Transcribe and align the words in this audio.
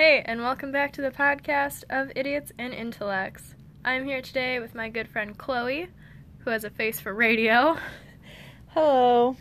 Hey, 0.00 0.22
and 0.24 0.40
welcome 0.40 0.72
back 0.72 0.94
to 0.94 1.02
the 1.02 1.10
podcast 1.10 1.84
of 1.90 2.10
Idiots 2.16 2.52
and 2.58 2.72
Intellects. 2.72 3.54
I'm 3.84 4.06
here 4.06 4.22
today 4.22 4.58
with 4.58 4.74
my 4.74 4.88
good 4.88 5.06
friend 5.06 5.36
Chloe, 5.36 5.88
who 6.38 6.48
has 6.48 6.64
a 6.64 6.70
face 6.70 6.98
for 6.98 7.12
radio. 7.12 7.76
Hello. 8.68 9.36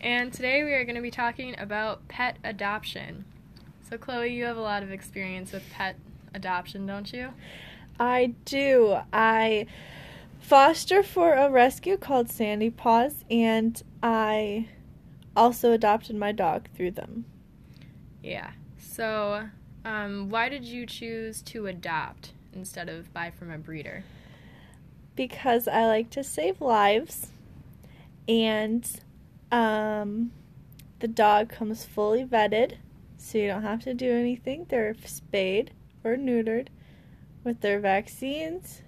And 0.00 0.32
today 0.32 0.64
we 0.64 0.72
are 0.72 0.82
going 0.82 0.96
to 0.96 1.00
be 1.00 1.12
talking 1.12 1.54
about 1.60 2.08
pet 2.08 2.38
adoption. 2.42 3.24
So, 3.88 3.96
Chloe, 3.96 4.34
you 4.34 4.46
have 4.46 4.56
a 4.56 4.60
lot 4.60 4.82
of 4.82 4.90
experience 4.90 5.52
with 5.52 5.62
pet 5.70 5.94
adoption, 6.34 6.86
don't 6.86 7.12
you? 7.12 7.32
I 8.00 8.34
do. 8.44 8.98
I 9.12 9.66
foster 10.40 11.04
for 11.04 11.34
a 11.34 11.48
rescue 11.48 11.96
called 11.96 12.32
Sandy 12.32 12.70
Paws, 12.70 13.24
and 13.30 13.80
I 14.02 14.70
also 15.36 15.70
adopted 15.70 16.16
my 16.16 16.32
dog 16.32 16.66
through 16.74 16.90
them. 16.90 17.26
Yeah. 18.24 18.50
So, 18.76 19.50
um, 19.84 20.28
why 20.28 20.48
did 20.48 20.64
you 20.64 20.86
choose 20.86 21.42
to 21.42 21.66
adopt 21.66 22.32
instead 22.52 22.88
of 22.88 23.12
buy 23.12 23.30
from 23.30 23.50
a 23.50 23.58
breeder? 23.58 24.04
Because 25.16 25.68
I 25.68 25.86
like 25.86 26.10
to 26.10 26.24
save 26.24 26.60
lives, 26.60 27.28
and 28.28 28.88
um, 29.50 30.32
the 31.00 31.08
dog 31.08 31.48
comes 31.48 31.84
fully 31.84 32.24
vetted, 32.24 32.76
so 33.16 33.38
you 33.38 33.46
don't 33.46 33.62
have 33.62 33.82
to 33.84 33.94
do 33.94 34.12
anything. 34.12 34.66
They're 34.68 34.94
spayed 35.04 35.72
or 36.04 36.16
neutered 36.16 36.68
with 37.44 37.60
their 37.60 37.80
vaccines. 37.80 38.82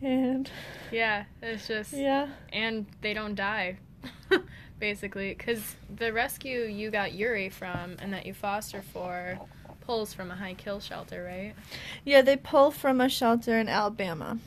And 0.00 0.50
Yeah, 0.90 1.24
it's 1.40 1.68
just 1.68 1.92
yeah, 1.92 2.28
and 2.52 2.86
they 3.02 3.14
don't 3.14 3.36
die 3.36 3.78
basically 4.82 5.32
because 5.32 5.76
the 5.94 6.12
rescue 6.12 6.62
you 6.62 6.90
got 6.90 7.12
yuri 7.12 7.48
from 7.48 7.94
and 8.00 8.12
that 8.12 8.26
you 8.26 8.34
foster 8.34 8.82
for 8.82 9.38
pulls 9.80 10.12
from 10.12 10.28
a 10.32 10.34
high 10.34 10.54
kill 10.54 10.80
shelter 10.80 11.22
right 11.22 11.54
yeah, 12.04 12.20
they 12.20 12.36
pull 12.36 12.72
from 12.72 13.00
a 13.00 13.08
shelter 13.08 13.60
in 13.60 13.68
Alabama. 13.68 14.38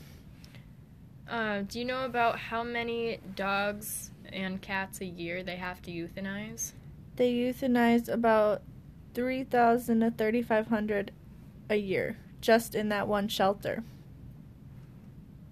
uh, 1.30 1.62
do 1.62 1.78
you 1.78 1.86
know 1.86 2.04
about 2.04 2.38
how 2.38 2.62
many 2.62 3.18
dogs 3.34 4.10
and 4.30 4.60
cats 4.60 5.00
a 5.00 5.06
year 5.06 5.42
they 5.42 5.56
have 5.56 5.80
to 5.80 5.90
euthanize 5.90 6.72
They 7.16 7.32
euthanize 7.32 8.06
about 8.10 8.60
3,000 9.14 10.00
to 10.00 10.10
3,500 10.10 11.12
a 11.70 11.76
year 11.76 12.18
just 12.42 12.74
in 12.74 12.90
that 12.90 13.08
one 13.08 13.28
shelter. 13.28 13.82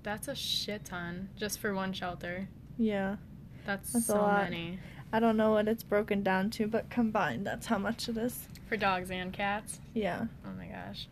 that's 0.02 0.28
a 0.28 0.34
shit 0.34 0.84
ton 0.84 1.30
just 1.38 1.58
for 1.58 1.72
one 1.74 1.94
shelter 1.94 2.48
Yeah. 2.76 3.16
That's, 3.64 3.92
That's 3.92 4.06
so 4.06 4.26
many 4.26 4.78
I 5.14 5.20
don't 5.20 5.36
know 5.36 5.52
what 5.52 5.68
it's 5.68 5.84
broken 5.84 6.24
down 6.24 6.50
to, 6.50 6.66
but 6.66 6.90
combined, 6.90 7.46
that's 7.46 7.66
how 7.66 7.78
much 7.78 8.08
it 8.08 8.16
is. 8.16 8.48
for 8.68 8.76
dogs 8.76 9.12
and 9.12 9.32
cats 9.32 9.78
Yeah. 9.92 10.26
Oh 10.44 10.50
my 10.58 10.66
gosh. 10.66 11.06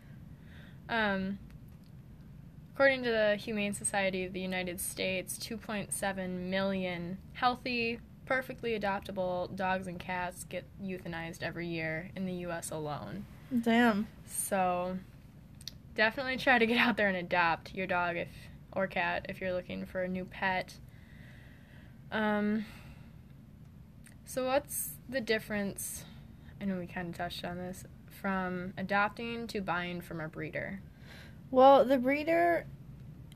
Um, 0.89 1.39
according 2.73 3.03
to 3.03 3.11
the 3.11 3.37
Humane 3.37 3.73
Society 3.73 4.25
of 4.25 4.33
the 4.33 4.41
United 4.41 4.81
States, 4.81 5.37
2.7 5.37 6.49
million 6.49 7.17
healthy, 7.31 7.99
perfectly 8.25 8.77
adoptable 8.77 9.55
dogs 9.55 9.87
and 9.87 9.99
cats 9.99 10.43
get 10.43 10.65
euthanized 10.83 11.41
every 11.41 11.67
year 11.67 12.09
in 12.15 12.25
the 12.25 12.33
U.S. 12.33 12.71
alone. 12.71 13.25
Damn. 13.61 14.07
So, 14.27 14.97
definitely 15.95 16.35
try 16.35 16.59
to 16.59 16.65
get 16.65 16.77
out 16.77 16.97
there 16.97 17.07
and 17.07 17.17
adopt 17.17 17.73
your 17.73 17.87
dog 17.87 18.17
if 18.17 18.27
or 18.73 18.87
cat 18.87 19.27
if 19.29 19.39
you're 19.39 19.53
looking 19.53 19.85
for 19.85 20.03
a 20.03 20.07
new 20.09 20.25
pet. 20.25 20.73
Um, 22.13 22.65
so 24.23 24.45
what's 24.45 24.91
the 25.09 25.19
difference? 25.19 26.05
I 26.61 26.65
know 26.65 26.77
we 26.77 26.87
kind 26.87 27.09
of 27.09 27.17
touched 27.17 27.43
on 27.43 27.57
this 27.57 27.83
from 28.21 28.73
adopting 28.77 29.47
to 29.47 29.59
buying 29.59 29.99
from 29.99 30.21
a 30.21 30.29
breeder. 30.29 30.79
Well, 31.51 31.83
the 31.83 31.97
breeder, 31.97 32.65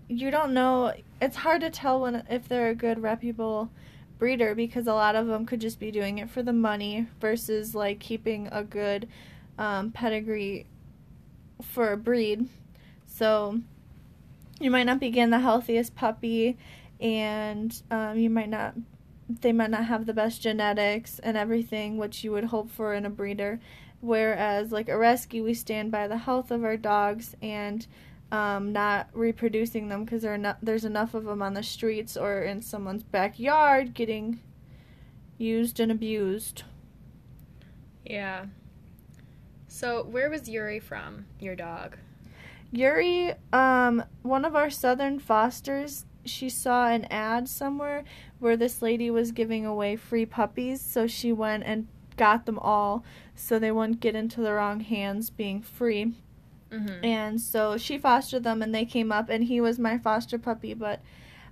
you 0.08 0.32
don't 0.32 0.54
know. 0.54 0.94
It's 1.20 1.38
hard 1.38 1.62
to 1.62 1.70
tell 1.70 2.00
when 2.00 2.24
if 2.30 2.48
they're 2.48 2.70
a 2.70 2.76
good, 2.76 3.02
reputable 3.02 3.70
breeder 4.20 4.56
because 4.56 4.88
a 4.88 4.94
lot 4.94 5.16
of 5.16 5.28
them 5.28 5.46
could 5.46 5.60
just 5.60 5.80
be 5.80 5.92
doing 5.92 6.20
it 6.20 6.30
for 6.30 6.44
the 6.44 6.54
money 6.54 7.08
versus 7.20 7.76
like 7.76 8.00
keeping 8.00 8.48
a 8.52 8.64
good 8.64 9.08
um, 9.58 9.92
pedigree 9.92 10.68
for 11.62 11.92
a 11.92 11.98
breed. 11.98 12.48
So 13.08 13.60
you 14.60 14.72
might 14.72 14.86
not 14.86 15.00
be 15.00 15.10
getting 15.10 15.32
the 15.32 15.40
healthiest 15.40 15.96
puppy, 15.96 16.58
and 17.00 17.82
um, 17.92 18.18
you 18.18 18.30
might 18.30 18.50
not. 18.50 18.76
They 19.30 19.52
might 19.52 19.72
not 19.72 19.86
have 19.86 20.06
the 20.06 20.14
best 20.14 20.42
genetics 20.42 21.20
and 21.20 21.36
everything, 21.36 21.98
which 21.98 22.24
you 22.24 22.32
would 22.32 22.46
hope 22.46 22.72
for 22.72 22.94
in 22.94 23.06
a 23.06 23.10
breeder. 23.10 23.60
Whereas, 24.00 24.72
like 24.72 24.88
a 24.88 24.98
rescue, 24.98 25.44
we 25.44 25.54
stand 25.54 25.92
by 25.92 26.08
the 26.08 26.18
health 26.18 26.50
of 26.50 26.64
our 26.64 26.78
dogs 26.78 27.36
and 27.42 27.86
um, 28.32 28.72
not 28.72 29.10
reproducing 29.14 29.90
them 29.90 30.06
because 30.06 30.26
there's 30.62 30.86
enough 30.86 31.14
of 31.14 31.26
them 31.26 31.42
on 31.42 31.54
the 31.54 31.64
streets 31.64 32.16
or 32.16 32.42
in 32.42 32.62
someone's 32.62 33.04
backyard 33.04 33.94
getting 33.94 34.40
used 35.38 35.80
and 35.80 35.92
abused. 35.92 36.64
Yeah. 38.06 38.46
So 39.68 40.04
where 40.04 40.30
was 40.30 40.48
Yuri 40.48 40.80
from? 40.80 41.26
Your 41.40 41.56
dog? 41.56 41.98
Yuri, 42.72 43.34
um, 43.54 44.04
one 44.24 44.44
of 44.44 44.56
our 44.56 44.70
southern 44.70 45.20
fosters, 45.20 46.06
she 46.30 46.50
saw 46.50 46.88
an 46.88 47.06
ad 47.06 47.48
somewhere 47.50 48.04
where 48.40 48.58
this 48.58 48.82
lady 48.82 49.10
was 49.10 49.32
giving 49.32 49.66
away 49.66 49.96
free 49.96 50.26
puppies, 50.26 50.82
so 50.82 51.08
she 51.08 51.32
went 51.32 51.64
and 51.64 51.88
got 52.18 52.46
them 52.46 52.60
all 52.60 53.04
so 53.36 53.60
they 53.60 53.72
wouldn't 53.72 54.00
get 54.00 54.16
into 54.16 54.42
the 54.42 54.54
wrong 54.54 54.80
hands 54.80 55.30
being 55.30 55.62
free. 55.62 56.14
Mm-hmm. 56.72 57.06
And 57.06 57.42
so 57.42 57.78
she 57.78 57.98
fostered 57.98 58.44
them 58.44 58.62
and 58.62 58.74
they 58.74 58.86
came 58.86 59.12
up 59.12 59.30
and 59.30 59.46
he 59.46 59.62
was 59.62 59.80
my 59.80 59.98
foster 59.98 60.38
puppy, 60.38 60.74
but 60.74 61.02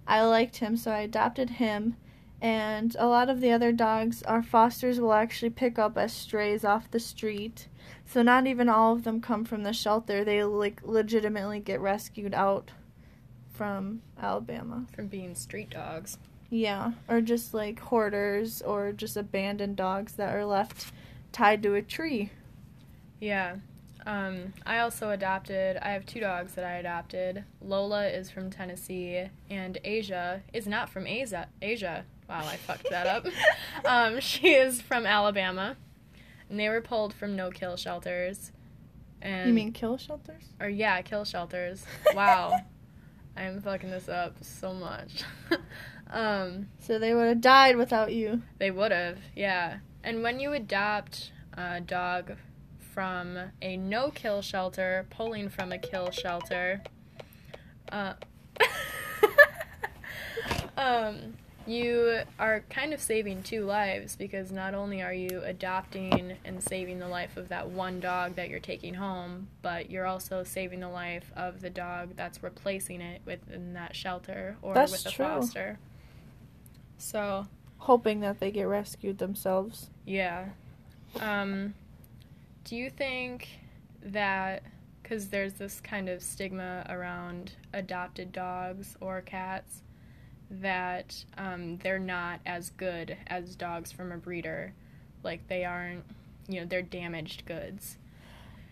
I 0.07 0.23
liked 0.23 0.57
him 0.57 0.75
so 0.75 0.91
I 0.91 0.99
adopted 0.99 1.51
him. 1.51 1.95
And 2.41 2.95
a 2.99 3.07
lot 3.07 3.29
of 3.29 3.39
the 3.39 3.51
other 3.51 3.71
dogs 3.71 4.21
our 4.23 4.43
fosters 4.43 4.99
will 4.99 5.13
actually 5.13 5.51
pick 5.51 5.79
up 5.79 5.97
as 5.97 6.11
strays 6.11 6.65
off 6.65 6.91
the 6.91 6.99
street. 6.99 7.69
So 8.05 8.21
not 8.21 8.45
even 8.45 8.67
all 8.67 8.93
of 8.93 9.03
them 9.03 9.21
come 9.21 9.45
from 9.45 9.63
the 9.63 9.73
shelter. 9.73 10.23
They 10.23 10.43
like 10.43 10.81
legitimately 10.83 11.61
get 11.61 11.79
rescued 11.79 12.33
out 12.33 12.71
from 13.55 14.01
Alabama. 14.21 14.85
From 14.93 15.07
being 15.07 15.35
street 15.35 15.69
dogs. 15.69 16.17
Yeah, 16.49 16.91
or 17.07 17.21
just 17.21 17.53
like 17.53 17.79
hoarders 17.79 18.61
or 18.61 18.91
just 18.91 19.17
abandoned 19.17 19.75
dogs 19.75 20.13
that 20.13 20.35
are 20.35 20.45
left 20.45 20.91
tied 21.31 21.63
to 21.63 21.73
a 21.75 21.81
tree. 21.81 22.31
Yeah. 23.19 23.57
Um, 24.05 24.53
I 24.65 24.79
also 24.79 25.09
adopted, 25.09 25.77
I 25.77 25.89
have 25.89 26.05
two 26.05 26.19
dogs 26.19 26.53
that 26.53 26.63
I 26.63 26.73
adopted. 26.75 27.43
Lola 27.61 28.07
is 28.07 28.29
from 28.29 28.51
Tennessee, 28.51 29.25
and 29.49 29.79
Asia 29.83 30.43
is 30.53 30.67
not 30.67 30.89
from 30.89 31.07
Asia. 31.07 31.47
Asia. 31.61 32.05
Wow, 32.29 32.45
I 32.45 32.55
fucked 32.57 32.89
that 32.91 33.07
up. 33.07 33.25
um, 33.85 34.19
she 34.19 34.53
is 34.53 34.79
from 34.81 35.07
Alabama, 35.07 35.75
and 36.49 36.59
they 36.59 36.69
were 36.69 36.81
pulled 36.81 37.13
from 37.13 37.35
no 37.35 37.49
kill 37.49 37.77
shelters. 37.77 38.51
And, 39.23 39.47
You 39.47 39.53
mean 39.55 39.71
kill 39.71 39.97
shelters? 39.97 40.43
Or, 40.59 40.69
yeah, 40.69 41.01
kill 41.01 41.25
shelters. 41.25 41.83
Wow. 42.13 42.53
I'm 43.37 43.61
fucking 43.61 43.91
this 43.91 44.07
up 44.07 44.35
so 44.41 44.73
much. 44.73 45.23
um, 46.09 46.67
So 46.79 46.99
they 46.99 47.13
would 47.13 47.27
have 47.27 47.41
died 47.41 47.75
without 47.75 48.13
you. 48.13 48.41
they 48.59 48.71
would 48.71 48.91
have, 48.91 49.17
yeah. 49.35 49.79
And 50.03 50.23
when 50.23 50.39
you 50.39 50.53
adopt 50.53 51.31
a 51.53 51.81
dog 51.81 52.33
from 52.93 53.37
a 53.61 53.77
no 53.77 54.11
kill 54.11 54.41
shelter, 54.41 55.05
pulling 55.09 55.49
from 55.49 55.71
a 55.71 55.77
kill 55.77 56.11
shelter, 56.11 56.81
uh, 57.91 58.13
um, 60.77 61.33
you 61.67 62.19
are 62.39 62.61
kind 62.69 62.93
of 62.93 63.01
saving 63.01 63.43
two 63.43 63.65
lives 63.65 64.15
because 64.15 64.51
not 64.51 64.73
only 64.73 65.01
are 65.01 65.13
you 65.13 65.41
adopting 65.43 66.33
and 66.45 66.61
saving 66.63 66.99
the 66.99 67.07
life 67.07 67.37
of 67.37 67.49
that 67.49 67.69
one 67.69 67.99
dog 67.99 68.35
that 68.35 68.49
you're 68.49 68.59
taking 68.59 68.93
home, 68.93 69.47
but 69.61 69.89
you're 69.89 70.05
also 70.05 70.43
saving 70.43 70.79
the 70.79 70.89
life 70.89 71.31
of 71.35 71.61
the 71.61 71.69
dog 71.69 72.15
that's 72.15 72.43
replacing 72.43 73.01
it 73.01 73.21
within 73.25 73.73
that 73.73 73.95
shelter 73.95 74.57
or 74.61 74.73
That's 74.73 74.91
with 74.91 75.03
the 75.03 75.11
true. 75.11 75.25
foster. 75.25 75.79
So, 76.97 77.47
hoping 77.79 78.21
that 78.21 78.39
they 78.39 78.51
get 78.51 78.63
rescued 78.67 79.17
themselves. 79.17 79.89
yeah. 80.05 80.49
Um, 81.19 81.73
do 82.65 82.75
you 82.75 82.89
think 82.89 83.47
that 84.03 84.63
because 85.01 85.29
there's 85.29 85.53
this 85.53 85.79
kind 85.79 86.09
of 86.09 86.21
stigma 86.21 86.85
around 86.89 87.53
adopted 87.73 88.31
dogs 88.33 88.97
or 88.99 89.21
cats 89.21 89.81
that 90.49 91.23
um, 91.37 91.77
they're 91.77 91.99
not 91.99 92.39
as 92.45 92.69
good 92.71 93.17
as 93.27 93.55
dogs 93.55 93.91
from 93.91 94.11
a 94.11 94.17
breeder? 94.17 94.73
Like 95.23 95.47
they 95.47 95.65
aren't, 95.65 96.03
you 96.47 96.61
know, 96.61 96.65
they're 96.65 96.81
damaged 96.81 97.45
goods. 97.45 97.97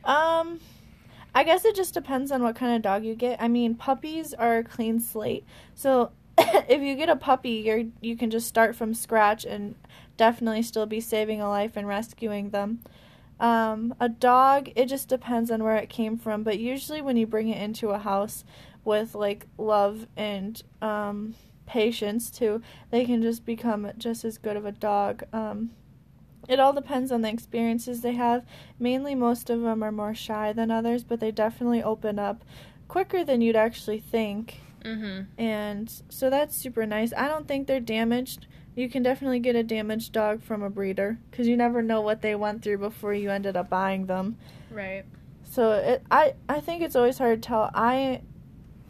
Um, 0.03 0.59
I 1.35 1.43
guess 1.43 1.65
it 1.65 1.75
just 1.75 1.93
depends 1.93 2.31
on 2.31 2.43
what 2.43 2.55
kind 2.55 2.75
of 2.75 2.81
dog 2.81 3.03
you 3.03 3.15
get. 3.15 3.41
I 3.41 3.47
mean, 3.47 3.75
puppies 3.75 4.33
are 4.33 4.57
a 4.57 4.63
clean 4.63 4.99
slate. 4.99 5.45
So 5.73 6.11
if 6.37 6.81
you 6.81 6.95
get 6.95 7.09
a 7.09 7.15
puppy, 7.15 7.63
you're 7.65 7.83
you 8.01 8.15
can 8.15 8.29
just 8.29 8.47
start 8.47 8.75
from 8.75 8.93
scratch 8.93 9.45
and 9.45 9.75
definitely 10.17 10.61
still 10.61 10.85
be 10.85 10.99
saving 10.99 11.41
a 11.41 11.49
life 11.49 11.75
and 11.75 11.87
rescuing 11.87 12.51
them. 12.51 12.79
Um, 13.39 13.95
a 13.99 14.09
dog, 14.09 14.69
it 14.75 14.85
just 14.85 15.09
depends 15.09 15.51
on 15.51 15.63
where 15.63 15.75
it 15.75 15.89
came 15.89 16.17
from, 16.17 16.43
but 16.43 16.59
usually 16.59 17.01
when 17.01 17.17
you 17.17 17.27
bring 17.27 17.49
it 17.49 17.61
into 17.61 17.89
a 17.89 17.97
house 17.97 18.43
with 18.85 19.15
like 19.15 19.47
love 19.57 20.07
and 20.15 20.61
um, 20.81 21.35
patience 21.65 22.29
too, 22.29 22.61
they 22.91 23.05
can 23.05 23.21
just 23.21 23.45
become 23.45 23.91
just 23.97 24.25
as 24.25 24.37
good 24.37 24.57
of 24.57 24.65
a 24.65 24.71
dog. 24.71 25.23
Um, 25.33 25.71
it 26.47 26.59
all 26.59 26.73
depends 26.73 27.11
on 27.11 27.21
the 27.21 27.29
experiences 27.29 28.01
they 28.01 28.13
have. 28.13 28.45
Mainly, 28.79 29.15
most 29.15 29.49
of 29.49 29.61
them 29.61 29.81
are 29.83 29.91
more 29.91 30.13
shy 30.13 30.51
than 30.51 30.71
others, 30.71 31.03
but 31.03 31.19
they 31.19 31.31
definitely 31.31 31.81
open 31.81 32.19
up 32.19 32.43
quicker 32.87 33.23
than 33.23 33.41
you'd 33.41 33.55
actually 33.55 33.99
think. 33.99 34.59
Mm-hmm. 34.83 35.41
And 35.41 36.01
so 36.09 36.29
that's 36.29 36.55
super 36.55 36.85
nice. 36.85 37.13
I 37.15 37.27
don't 37.27 37.47
think 37.47 37.67
they're 37.67 37.79
damaged. 37.79 38.47
You 38.75 38.89
can 38.89 39.03
definitely 39.03 39.39
get 39.39 39.55
a 39.55 39.63
damaged 39.63 40.11
dog 40.11 40.43
from 40.43 40.63
a 40.63 40.69
breeder 40.69 41.19
because 41.29 41.47
you 41.47 41.55
never 41.55 41.81
know 41.81 42.01
what 42.01 42.21
they 42.21 42.35
went 42.35 42.63
through 42.63 42.79
before 42.79 43.13
you 43.13 43.29
ended 43.29 43.55
up 43.55 43.69
buying 43.69 44.07
them. 44.07 44.37
Right. 44.69 45.05
So 45.43 45.71
it, 45.71 46.03
I, 46.09 46.33
I 46.49 46.59
think 46.59 46.81
it's 46.81 46.95
always 46.95 47.19
hard 47.19 47.41
to 47.41 47.47
tell. 47.47 47.71
I, 47.73 48.21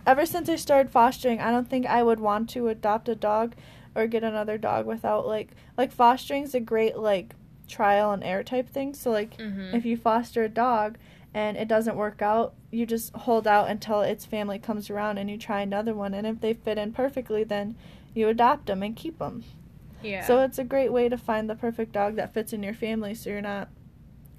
ever 0.06 0.26
since 0.26 0.50
I 0.50 0.56
started 0.56 0.92
fostering, 0.92 1.40
I 1.40 1.52
don't 1.52 1.70
think 1.70 1.86
I 1.86 2.04
would 2.04 2.20
want 2.20 2.50
to 2.52 2.68
adopt 2.68 3.10
a 3.10 3.16
dog 3.16 3.56
or 3.96 4.08
get 4.08 4.24
another 4.24 4.58
dog 4.58 4.86
without 4.86 5.28
like 5.28 5.52
like 5.78 5.92
fostering's 5.94 6.54
a 6.56 6.60
great 6.60 6.98
like 6.98 7.36
trial 7.68 8.12
and 8.12 8.24
error 8.24 8.44
type 8.44 8.70
thing. 8.70 8.94
So 8.94 9.12
like 9.12 9.38
Mm-hmm. 9.38 9.76
if 9.76 9.86
you 9.86 9.96
foster 9.98 10.44
a 10.44 10.50
dog 10.50 10.98
and 11.34 11.58
it 11.58 11.68
doesn't 11.68 11.96
work 11.96 12.22
out, 12.22 12.54
you 12.72 12.86
just 12.86 13.14
hold 13.16 13.48
out 13.48 13.70
until 13.70 14.02
its 14.02 14.26
family 14.26 14.60
comes 14.60 14.90
around 14.90 15.18
and 15.18 15.30
you 15.30 15.38
try 15.38 15.62
another 15.62 15.94
one. 15.94 16.14
And 16.14 16.28
if 16.28 16.42
they 16.42 16.54
fit 16.54 16.78
in 16.78 16.92
perfectly, 16.92 17.44
then 17.44 17.76
you 18.14 18.28
adopt 18.28 18.68
them 18.68 18.84
and 18.84 18.96
keep 18.96 19.18
them. 19.20 19.44
yeah. 20.04 20.26
So 20.26 20.42
it's 20.42 20.60
a 20.60 20.64
great 20.64 20.92
way 20.92 21.10
to 21.10 21.18
find 21.18 21.50
the 21.50 21.56
perfect 21.56 21.92
dog 21.94 22.16
that 22.18 22.34
fits 22.34 22.54
in 22.54 22.62
your 22.62 22.74
family 22.76 23.16
so 23.16 23.30
you're 23.32 23.42
not 23.42 23.70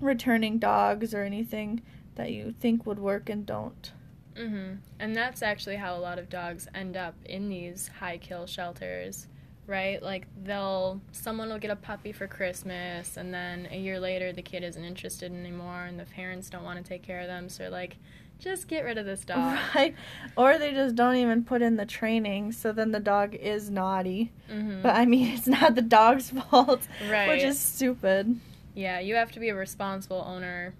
returning 0.01 0.59
dogs 0.59 1.15
or 1.15 1.23
anything 1.23 1.81
that 2.17 2.31
you 2.31 2.55
think 2.61 2.87
would 2.87 2.99
work 2.99 3.29
and 3.29 3.45
don't. 3.47 3.93
Mm-hmm. 4.37 4.75
And 4.99 5.17
that's 5.17 5.43
actually 5.43 5.77
how 5.77 5.97
a 5.97 6.01
lot 6.01 6.19
of 6.19 6.29
dogs 6.29 6.69
end 6.75 6.97
up 6.97 7.15
in 7.25 7.49
these 7.49 7.91
high 8.01 8.19
kill 8.19 8.47
shelters, 8.47 9.27
right? 9.67 10.03
Like 10.03 10.27
they'll 10.43 11.01
someone 11.13 11.49
will 11.49 11.59
get 11.59 11.71
a 11.71 11.77
puppy 11.77 12.13
for 12.13 12.27
Christmas 12.27 13.17
and 13.17 13.33
then 13.33 13.69
a 13.71 13.79
year 13.79 14.01
later 14.01 14.33
the 14.33 14.43
kid 14.43 14.63
isn't 14.65 14.85
interested 14.85 15.33
anymore 15.33 15.85
and 15.85 15.99
the 15.99 16.05
parents 16.05 16.51
don't 16.51 16.65
want 16.65 16.83
to 16.83 16.89
take 16.89 17.03
care 17.03 17.21
of 17.21 17.27
them, 17.27 17.49
so 17.49 17.69
like 17.69 17.97
just 18.41 18.67
get 18.69 18.85
rid 18.85 18.99
of 18.99 19.07
this 19.07 19.25
dog. 19.25 19.59
Right? 19.75 19.95
Or 20.37 20.59
they 20.59 20.73
just 20.73 20.97
don't 20.97 21.17
even 21.17 21.45
put 21.45 21.63
in 21.63 21.77
the 21.77 21.87
training, 21.87 22.53
so 22.53 22.73
then 22.73 22.91
the 22.91 23.01
dog 23.01 23.35
is 23.35 23.71
naughty. 23.71 24.33
Mm-hmm. 24.51 24.83
But 24.83 24.97
I 24.97 25.07
mean, 25.07 25.29
it's 25.29 25.47
not 25.47 25.75
the 25.75 25.83
dog's 25.83 26.31
fault, 26.51 26.87
right. 27.09 27.29
which 27.29 27.43
is 27.43 27.59
stupid. 27.59 28.39
yeah, 28.75 28.99
you 28.99 29.15
have 29.15 29.31
to 29.33 29.41
be 29.41 29.51
a 29.51 29.55
responsible 29.55 30.25
owner 30.27 30.75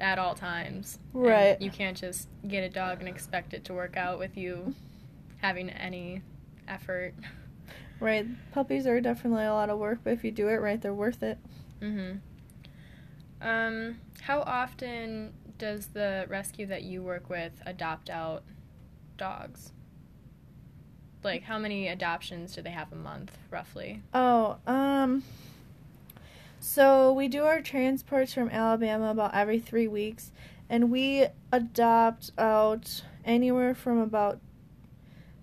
at 0.00 0.18
all 0.18 0.34
times. 0.34 0.98
And 1.14 1.22
Right. 1.22 1.60
You 1.60 1.70
can't 1.70 1.96
just 1.96 2.28
get 2.46 2.64
a 2.64 2.68
dog 2.68 3.00
and 3.00 3.08
expect 3.08 3.54
it 3.54 3.64
to 3.66 3.74
work 3.74 3.96
out 3.96 4.18
with 4.18 4.36
you 4.36 4.74
having 5.38 5.70
any 5.70 6.22
effort. 6.68 7.14
Right. 8.00 8.26
Puppies 8.52 8.86
are 8.86 9.00
definitely 9.00 9.44
a 9.44 9.52
lot 9.52 9.68
of 9.68 9.78
work, 9.78 10.00
but 10.02 10.14
if 10.14 10.24
you 10.24 10.30
do 10.30 10.48
it 10.48 10.56
right, 10.56 10.80
they're 10.80 10.94
worth 10.94 11.22
it. 11.22 11.38
Mm-hmm. 11.82 12.16
Um, 13.46 13.98
how 14.22 14.40
often 14.40 15.32
does 15.58 15.88
the 15.88 16.26
rescue 16.28 16.66
that 16.66 16.82
you 16.82 17.02
work 17.02 17.28
with 17.28 17.52
adopt 17.66 18.08
out 18.10 18.42
dogs? 19.16 19.72
Like, 21.22 21.42
how 21.42 21.58
many 21.58 21.88
adoptions 21.88 22.54
do 22.54 22.62
they 22.62 22.70
have 22.70 22.92
a 22.92 22.96
month, 22.96 23.36
roughly? 23.50 24.02
Oh, 24.14 24.56
um. 24.66 25.22
So 26.62 27.10
we 27.10 27.26
do 27.28 27.44
our 27.44 27.62
transports 27.62 28.34
from 28.34 28.50
Alabama 28.50 29.10
about 29.10 29.34
every 29.34 29.58
three 29.58 29.88
weeks, 29.88 30.30
and 30.68 30.90
we 30.90 31.26
adopt 31.50 32.32
out 32.36 33.02
anywhere 33.24 33.74
from 33.74 33.96
about 33.96 34.40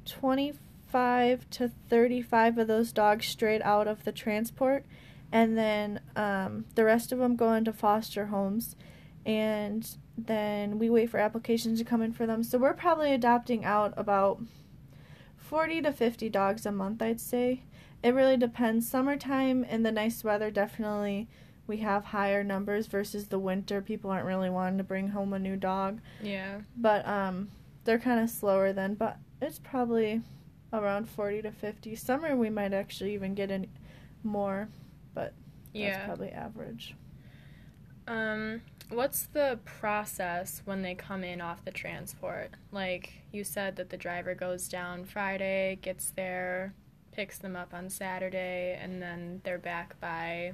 25 0.05 1.49
to 1.49 1.71
35 1.89 2.59
of 2.59 2.67
those 2.67 2.91
dogs 2.91 3.25
straight 3.25 3.63
out 3.63 3.87
of 3.87 4.05
the 4.05 4.11
transport, 4.11 4.85
and 5.31 5.57
then 5.57 6.01
um, 6.15 6.65
the 6.75 6.85
rest 6.85 7.11
of 7.11 7.17
them 7.17 7.35
go 7.35 7.51
into 7.51 7.73
foster 7.73 8.27
homes, 8.27 8.75
and 9.25 9.97
then 10.15 10.77
we 10.77 10.87
wait 10.87 11.09
for 11.09 11.17
applications 11.17 11.79
to 11.79 11.85
come 11.85 12.03
in 12.03 12.13
for 12.13 12.27
them. 12.27 12.43
So 12.43 12.59
we're 12.59 12.73
probably 12.75 13.11
adopting 13.11 13.65
out 13.65 13.91
about 13.97 14.39
40 15.35 15.81
to 15.81 15.91
50 15.91 16.29
dogs 16.29 16.63
a 16.67 16.71
month, 16.71 17.01
I'd 17.01 17.19
say. 17.19 17.63
It 18.03 18.13
really 18.13 18.37
depends. 18.37 18.87
Summertime 18.87 19.65
and 19.67 19.85
the 19.85 19.91
nice 19.91 20.23
weather, 20.23 20.51
definitely 20.51 21.27
we 21.65 21.77
have 21.77 22.05
higher 22.05 22.43
numbers 22.43 22.87
versus 22.87 23.27
the 23.27 23.39
winter. 23.39 23.81
People 23.81 24.09
aren't 24.11 24.25
really 24.25 24.49
wanting 24.49 24.77
to 24.77 24.83
bring 24.83 25.09
home 25.09 25.33
a 25.33 25.39
new 25.39 25.57
dog, 25.57 25.99
Yeah. 26.21 26.61
but 26.77 27.05
um, 27.07 27.49
they're 27.83 27.99
kind 27.99 28.21
of 28.21 28.29
slower 28.29 28.71
then. 28.71 28.93
But 28.93 29.17
it's 29.41 29.59
probably 29.59 30.21
around 30.71 31.09
40 31.09 31.41
to 31.41 31.51
50. 31.51 31.95
Summer 31.95 32.35
we 32.37 32.49
might 32.49 32.73
actually 32.73 33.13
even 33.13 33.33
get 33.33 33.51
in 33.51 33.67
more, 34.23 34.69
but 35.13 35.33
Yeah. 35.73 35.91
that's 35.91 36.05
probably 36.05 36.29
average. 36.29 36.95
Um, 38.07 38.61
what's 38.89 39.25
the 39.25 39.59
process 39.65 40.61
when 40.63 40.81
they 40.81 40.95
come 40.95 41.23
in 41.25 41.41
off 41.41 41.65
the 41.65 41.71
transport? 41.71 42.51
Like 42.71 43.11
you 43.33 43.43
said 43.43 43.75
that 43.75 43.89
the 43.89 43.97
driver 43.97 44.33
goes 44.35 44.69
down 44.69 45.03
Friday, 45.03 45.77
gets 45.81 46.11
there, 46.11 46.73
picks 47.17 47.39
them 47.39 47.55
up 47.55 47.73
on 47.73 47.89
Saturday, 47.89 48.77
and 48.79 49.01
then 49.01 49.41
they're 49.43 49.57
back 49.57 49.99
by 49.99 50.53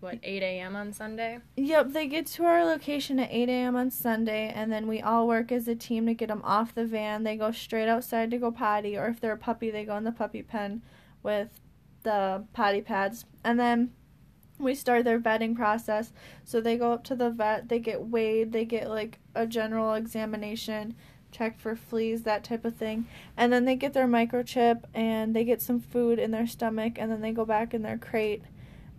what 0.00 0.18
8 0.22 0.42
a.m. 0.42 0.74
on 0.74 0.92
Sunday. 0.92 1.38
Yep, 1.56 1.92
they 1.92 2.08
get 2.08 2.26
to 2.26 2.44
our 2.44 2.64
location 2.64 3.20
at 3.20 3.32
8 3.32 3.48
a.m. 3.48 3.76
on 3.76 3.90
Sunday, 3.90 4.52
and 4.54 4.72
then 4.72 4.88
we 4.88 5.00
all 5.00 5.28
work 5.28 5.52
as 5.52 5.68
a 5.68 5.76
team 5.76 6.04
to 6.06 6.14
get 6.14 6.28
them 6.28 6.42
off 6.44 6.74
the 6.74 6.84
van. 6.84 7.22
They 7.22 7.36
go 7.36 7.52
straight 7.52 7.88
outside 7.88 8.32
to 8.32 8.38
go 8.38 8.50
potty, 8.50 8.98
or 8.98 9.06
if 9.06 9.20
they're 9.20 9.32
a 9.32 9.38
puppy, 9.38 9.70
they 9.70 9.84
go 9.84 9.96
in 9.96 10.04
the 10.04 10.12
puppy 10.12 10.42
pen 10.42 10.82
with 11.22 11.60
the 12.02 12.44
potty 12.52 12.82
pads. 12.82 13.24
And 13.44 13.58
then 13.58 13.92
we 14.58 14.74
start 14.74 15.04
their 15.04 15.20
vetting 15.20 15.54
process. 15.54 16.12
So 16.44 16.60
they 16.60 16.76
go 16.76 16.92
up 16.92 17.04
to 17.04 17.14
the 17.14 17.30
vet, 17.30 17.68
they 17.68 17.78
get 17.78 18.08
weighed, 18.08 18.52
they 18.52 18.64
get 18.64 18.90
like 18.90 19.20
a 19.34 19.46
general 19.46 19.94
examination, 19.94 20.96
check 21.34 21.58
for 21.58 21.74
fleas, 21.74 22.22
that 22.22 22.44
type 22.44 22.64
of 22.64 22.76
thing. 22.76 23.06
And 23.36 23.52
then 23.52 23.64
they 23.64 23.74
get 23.76 23.92
their 23.92 24.06
microchip 24.06 24.84
and 24.94 25.34
they 25.34 25.44
get 25.44 25.60
some 25.60 25.80
food 25.80 26.18
in 26.18 26.30
their 26.30 26.46
stomach, 26.46 26.94
and 26.96 27.10
then 27.10 27.20
they 27.20 27.32
go 27.32 27.44
back 27.44 27.74
in 27.74 27.82
their 27.82 27.98
crate. 27.98 28.42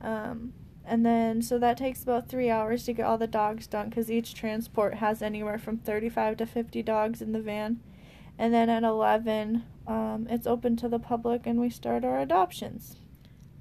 Um, 0.02 0.54
and 0.86 1.06
then, 1.06 1.42
so 1.42 1.58
that 1.58 1.78
takes 1.78 2.04
about 2.04 2.30
three 2.30 2.50
hours 2.50 2.84
to 2.86 2.94
get 2.94 3.06
all 3.06 3.18
the 3.18 3.28
dogs 3.28 3.66
done 3.66 3.90
because 3.90 4.12
each 4.12 4.36
transport 4.36 4.96
has 4.96 5.22
anywhere 5.22 5.58
from 5.58 5.78
35 5.78 6.38
to 6.38 6.46
50 6.46 6.84
dogs 6.84 7.22
in 7.22 7.32
the 7.32 7.40
van. 7.40 7.80
And 8.38 8.54
then 8.54 8.70
at 8.70 8.84
11, 8.84 9.64
um, 9.88 10.28
it's 10.30 10.46
open 10.46 10.76
to 10.78 10.90
the 10.90 11.00
public 11.00 11.48
and 11.48 11.60
we 11.60 11.70
start 11.70 12.04
our 12.04 12.20
adoptions. 12.20 12.98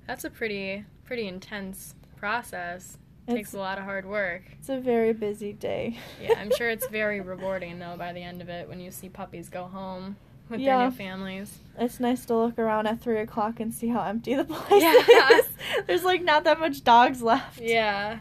That's 0.07 0.25
a 0.25 0.31
pretty 0.31 0.85
pretty 1.05 1.29
intense 1.29 1.95
process. 2.17 2.99
Takes 3.27 3.55
a 3.55 3.59
lot 3.59 3.79
of 3.79 3.85
hard 3.85 4.05
work. 4.07 4.43
it's 4.59 4.69
a 4.69 4.79
very 4.79 5.13
busy 5.15 5.53
day. 5.53 5.99
Yeah, 6.21 6.35
I'm 6.39 6.51
sure 6.57 6.69
it's 6.69 6.87
very 6.91 7.21
rewarding 7.21 7.79
though 7.79 7.97
by 7.97 8.13
the 8.13 8.21
end 8.23 8.43
of 8.43 8.49
it 8.49 8.69
when 8.69 8.81
you 8.81 8.91
see 8.91 9.09
puppies 9.09 9.49
go 9.49 9.65
home 9.65 10.17
with 10.51 10.61
their 10.63 10.79
new 10.85 10.91
families. 10.91 11.59
It's 11.79 11.99
nice 12.01 12.27
to 12.27 12.37
look 12.37 12.59
around 12.59 12.87
at 12.87 13.01
3 13.01 13.19
o'clock 13.21 13.61
and 13.61 13.73
see 13.73 13.89
how 13.89 14.03
empty 14.03 14.35
the 14.35 14.45
place 14.45 14.83
Yeah. 14.83 15.39
is. 15.39 15.49
There's 15.87 16.05
like 16.05 16.23
not 16.23 16.45
that 16.45 16.61
much 16.61 16.85
dogs 16.85 17.23
left. 17.23 17.61
Yeah. 17.61 18.19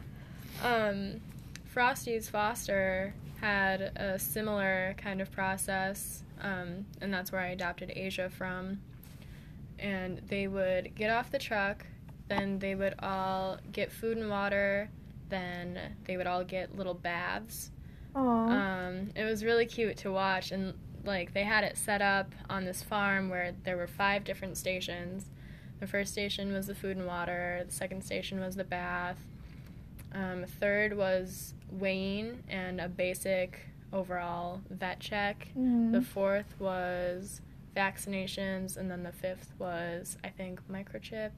Um, 0.64 1.20
Frosty 1.66 2.18
Fosters 2.20 3.12
had 3.42 3.82
a 3.98 4.18
similar 4.18 4.96
kind 4.98 5.20
of 5.22 5.30
process, 5.32 6.24
um, 6.40 6.86
and 7.02 7.14
that's 7.14 7.30
where 7.32 7.42
I 7.42 7.48
adopted 7.48 7.92
Asia 7.94 8.30
from. 8.30 8.80
And 9.80 10.20
they 10.30 10.48
would 10.48 10.96
get 10.96 11.10
off 11.10 11.30
the 11.30 11.40
truck, 11.40 11.86
then 12.28 12.60
they 12.60 12.76
would 12.76 12.96
all 13.00 13.58
get 13.72 13.92
food 13.92 14.18
and 14.18 14.30
water, 14.30 14.90
then 15.30 15.80
they 16.06 16.18
would 16.18 16.28
all 16.28 16.44
get 16.44 16.76
little 16.76 16.94
baths. 16.94 17.72
Um, 18.50 19.10
it 19.16 19.24
was 19.24 19.44
really 19.44 19.66
cute 19.66 19.98
to 19.98 20.12
watch, 20.12 20.52
and 20.52 20.74
like 21.04 21.34
they 21.34 21.44
had 21.44 21.64
it 21.64 21.78
set 21.78 22.02
up 22.02 22.34
on 22.50 22.66
this 22.66 22.82
farm 22.84 23.30
where 23.30 23.54
there 23.64 23.76
were 23.78 23.88
five 23.88 24.24
different 24.24 24.58
stations. 24.58 25.30
The 25.80 25.88
first 25.88 26.12
station 26.14 26.54
was 26.54 26.68
the 26.68 26.76
food 26.76 26.96
and 26.98 27.06
water. 27.08 27.64
The 27.68 27.74
second 27.74 28.04
station 28.04 28.40
was 28.40 28.56
the 28.56 28.64
bath. 28.64 29.18
Um, 30.14 30.46
third 30.46 30.96
was 30.96 31.56
weighing 31.72 32.44
and 32.48 32.80
a 32.80 32.88
basic 32.88 33.68
overall 33.92 34.62
vet 34.70 35.00
check. 35.00 35.50
Mhm. 35.58 35.92
The 35.92 36.02
fourth 36.02 36.56
was 36.60 37.42
vaccinations, 37.76 38.78
and 38.78 38.90
then 38.90 39.04
the 39.04 39.12
fifth 39.12 39.52
was 39.60 40.18
I 40.24 40.30
think 40.30 40.62
microchip 40.72 41.32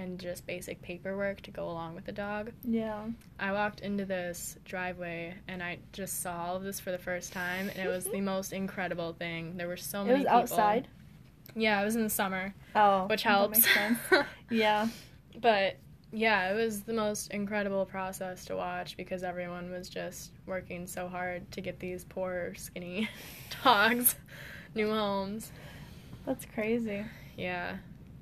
and 0.00 0.18
just 0.18 0.46
basic 0.46 0.80
paperwork 0.82 1.40
to 1.42 1.50
go 1.50 1.68
along 1.70 1.94
with 1.94 2.04
the 2.04 2.12
dog. 2.12 2.52
yeah. 2.64 3.04
I 3.38 3.52
walked 3.52 3.80
into 3.80 4.04
this 4.04 4.56
driveway 4.64 5.34
and 5.48 5.62
I 5.62 5.78
just 5.92 6.20
saw 6.22 6.44
all 6.46 6.56
of 6.56 6.62
this 6.62 6.78
for 6.80 6.90
the 6.90 6.98
first 6.98 7.32
time, 7.32 7.68
and 7.68 7.78
it 7.78 7.88
was 7.88 8.04
the 8.04 8.20
most 8.34 8.52
incredible 8.52 9.12
thing. 9.12 9.56
There 9.56 9.68
were 9.68 9.76
so 9.76 10.02
It 10.02 10.06
many 10.06 10.14
was 10.18 10.24
people. 10.24 10.38
outside. 10.38 10.88
Yeah, 11.56 11.80
it 11.80 11.84
was 11.84 11.96
in 11.96 12.02
the 12.04 12.10
summer, 12.10 12.54
Oh, 12.74 13.06
which 13.06 13.24
that 13.24 13.28
helps. 13.30 13.58
makes 13.58 13.74
sense. 13.74 13.98
yeah. 14.50 14.88
but 15.40 15.76
yeah, 16.12 16.50
it 16.50 16.54
was 16.54 16.82
the 16.82 16.92
most 16.92 17.30
incredible 17.32 17.86
process 17.86 18.44
to 18.46 18.56
watch 18.56 18.96
because 18.96 19.22
everyone 19.22 19.70
was 19.70 19.88
just 19.88 20.32
working 20.46 20.86
so 20.86 21.08
hard 21.08 21.50
to 21.52 21.60
get 21.60 21.78
these 21.80 22.04
poor, 22.04 22.52
skinny 22.56 23.08
dogs 23.64 24.16
new 24.74 24.88
homes. 24.90 25.50
That's 26.26 26.44
crazy. 26.46 27.04
Yeah. 27.36 27.76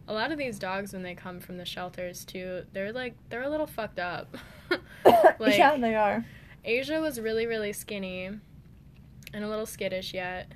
A 0.09 0.12
lot 0.12 0.33
of 0.33 0.38
these 0.38 0.59
dogs, 0.59 0.93
when 0.93 1.03
they 1.03 1.15
come 1.15 1.38
from 1.38 1.59
the 1.59 1.65
shelters, 1.65 2.25
too, 2.25 2.65
they're 2.73 2.93
like, 2.93 3.15
they're 3.29 3.43
a 3.43 3.50
little 3.50 3.67
fucked 3.67 4.00
up. 4.00 4.37
like, 5.38 5.59
yeah, 5.59 5.77
they 5.77 5.95
are. 5.95 6.25
Asia 6.65 7.00
was 7.00 7.21
really, 7.21 7.47
really 7.47 7.73
skinny 7.73 8.25
and 8.27 9.45
a 9.45 9.49
little 9.49 9.67
skittish 9.67 10.12
yet. 10.12 10.50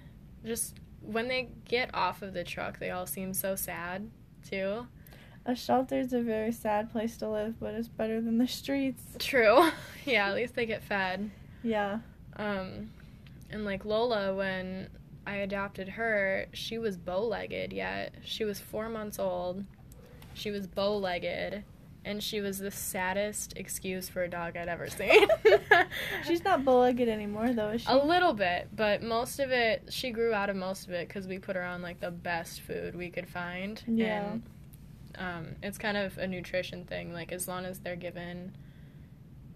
Just 0.45 0.81
when 1.01 1.29
they 1.29 1.51
get 1.67 1.95
off 1.95 2.23
of 2.23 2.33
the 2.33 2.45
truck, 2.45 2.79
they 2.79 2.91
all 2.91 3.07
seem 3.07 3.35
so 3.35 3.55
sad, 3.55 4.11
too. 4.49 4.87
A 5.45 5.57
shelter's 5.57 6.13
a 6.13 6.21
very 6.21 6.53
sad 6.53 6.93
place 6.93 7.17
to 7.19 7.29
live, 7.29 7.59
but 7.59 7.75
it's 7.75 7.89
better 7.89 8.21
than 8.21 8.39
the 8.39 8.47
streets. 8.47 9.03
True. 9.19 9.71
yeah, 10.07 10.29
at 10.29 10.35
least 10.35 10.55
they 10.55 10.67
get 10.67 10.83
fed. 10.83 11.31
Yeah. 11.63 11.99
Um, 12.37 12.91
and 13.51 13.65
like 13.65 13.85
Lola, 13.85 14.35
when 14.35 14.89
I 15.27 15.37
adopted 15.37 15.89
her, 15.91 16.47
she 16.53 16.79
was 16.79 16.97
bow 16.97 17.25
legged 17.27 17.73
yet. 17.73 18.15
She 18.25 18.45
was 18.45 18.59
four 18.59 18.89
months 18.89 19.19
old. 19.19 19.65
She 20.35 20.51
was 20.51 20.67
bow 20.67 20.97
legged. 20.97 21.65
And 22.05 22.21
she 22.21 22.41
was 22.41 22.59
the 22.59 22.73
saddest 22.73 23.53
excuse 23.57 24.09
for 24.09 24.25
a 24.25 24.29
dog 24.29 24.57
I'd 24.57 24.67
ever 24.67 24.91
seen. 24.91 25.29
She's 26.27 26.43
not 26.43 26.65
bow 26.65 26.81
legged 26.81 27.09
anymore, 27.09 27.53
though, 27.53 27.69
is 27.69 27.83
she? 27.83 27.87
A 27.89 27.97
little 27.97 28.33
bit, 28.33 28.69
but 28.75 29.05
most 29.05 29.39
of 29.39 29.53
it, 29.53 29.85
she 29.91 30.11
grew 30.11 30.35
out 30.35 30.51
of 30.51 30.57
most 30.57 30.89
of 30.89 30.95
it 30.95 31.07
because 31.07 31.29
we 31.29 31.39
put 31.39 31.55
her 31.55 31.63
on 31.63 31.81
like 31.81 32.01
the 32.01 32.11
best 32.11 32.63
food 32.63 32.97
we 32.97 33.09
could 33.11 33.29
find. 33.29 33.81
Yeah. 33.87 34.33
And 34.33 34.43
um, 35.17 35.47
it's 35.63 35.79
kind 35.79 35.97
of 35.97 36.19
a 36.19 36.27
nutrition 36.27 36.85
thing. 36.87 37.13
Like, 37.13 37.31
as 37.31 37.47
long 37.47 37.65
as 37.65 37.79
they're 37.79 37.95
given, 37.95 38.57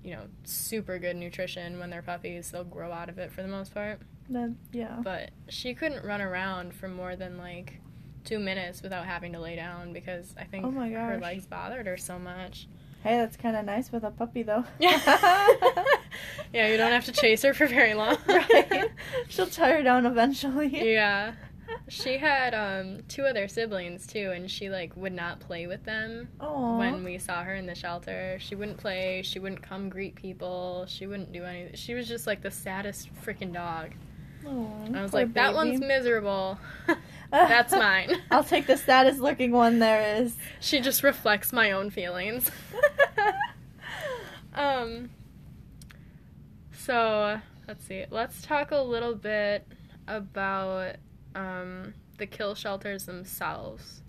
you 0.05 0.15
know, 0.15 0.27
super 0.45 1.01
good 1.01 1.17
nutrition 1.17 1.81
when 1.81 1.91
they're 1.91 2.03
puppies, 2.03 2.53
they'll 2.53 2.63
grow 2.63 2.93
out 2.93 3.09
of 3.09 3.19
it 3.19 3.33
for 3.33 3.43
the 3.43 3.49
most 3.49 3.75
part. 3.75 4.01
That, 4.31 4.55
yeah. 4.73 4.99
But 5.03 5.31
she 5.49 5.75
couldn't 5.75 6.05
run 6.05 6.21
around 6.21 6.75
for 6.75 6.89
more 6.89 7.17
than 7.17 7.39
like 7.39 7.81
two 8.25 8.39
minutes 8.39 8.83
without 8.83 9.07
having 9.07 9.33
to 9.33 9.41
lay 9.41 9.57
down 9.57 9.93
because 9.93 10.35
I 10.39 10.45
think 10.45 10.65
Oh 10.65 10.71
my 10.71 10.89
her 10.89 11.19
legs 11.19 11.47
bothered 11.47 11.87
her 11.87 11.97
so 11.97 12.19
much. 12.19 12.67
Hey, 13.07 13.19
that's 13.19 13.37
kind 13.37 13.55
of 13.55 13.65
nice 13.65 13.93
with 13.93 14.03
a 14.03 14.11
puppy, 14.11 14.43
though. 14.43 14.65
Yeah. 14.81 14.99
yeah, 16.53 16.69
you 16.69 16.77
don't 16.77 16.91
have 16.91 17.05
to 17.05 17.13
chase 17.13 17.43
her 17.43 17.55
for 17.55 17.69
very 17.69 17.95
long. 17.95 18.17
right? 18.27 18.91
She'll 19.29 19.47
tire 19.47 19.85
down 19.85 20.07
eventually. 20.07 20.71
yeah. 20.93 21.35
She 21.89 22.19
had 22.19 22.53
um, 22.53 23.03
two 23.07 23.23
other 23.23 23.47
siblings 23.47 24.09
too, 24.09 24.33
and 24.35 24.51
she 24.51 24.71
like 24.71 24.97
would 24.97 25.13
not 25.13 25.39
play 25.39 25.69
with 25.69 25.85
them 25.85 26.29
Aww. 26.41 26.79
when 26.79 27.05
we 27.05 27.19
saw 27.19 27.45
her 27.45 27.55
in 27.55 27.67
the 27.67 27.77
shelter. 27.77 28.39
She 28.41 28.57
wouldn't 28.57 28.79
play. 28.79 29.23
She 29.23 29.39
wouldn't 29.39 29.63
come 29.63 29.89
greet 29.89 30.17
people. 30.17 30.87
She 30.89 31.07
wouldn't 31.07 31.33
do 31.33 31.45
anything. 31.45 31.77
She 31.77 31.95
was 31.95 32.09
just 32.09 32.27
like 32.27 32.43
the 32.43 32.51
saddest 32.51 33.09
freaking 33.25 33.53
dog. 33.53 33.93
Aw, 34.47 34.99
I 34.99 35.03
was 35.03 35.13
like, 35.13 35.35
that 35.35 35.55
one's 35.55 35.81
miserable. 35.81 36.59
That's 37.31 37.73
mine. 37.73 38.17
I'll 38.31 38.45
take 38.45 38.67
the 38.67 38.77
saddest 38.77 39.21
looking 39.21 39.53
one 39.53 39.79
there 39.79 40.21
is. 40.23 40.37
She 40.61 40.81
just 40.81 41.03
reflects 41.03 41.53
my 41.53 41.73
own 41.73 41.91
feelings. 41.91 42.51
um 44.55 45.11
so 46.73 47.41
let's 47.67 47.85
see. 47.85 48.05
Let's 48.11 48.43
talk 48.43 48.71
a 48.71 48.81
little 48.81 49.15
bit 49.15 49.67
about 50.07 50.97
um, 51.35 51.95
the 52.19 52.27
kill 52.27 52.55
shelters 52.55 53.07
themselves. 53.07 54.03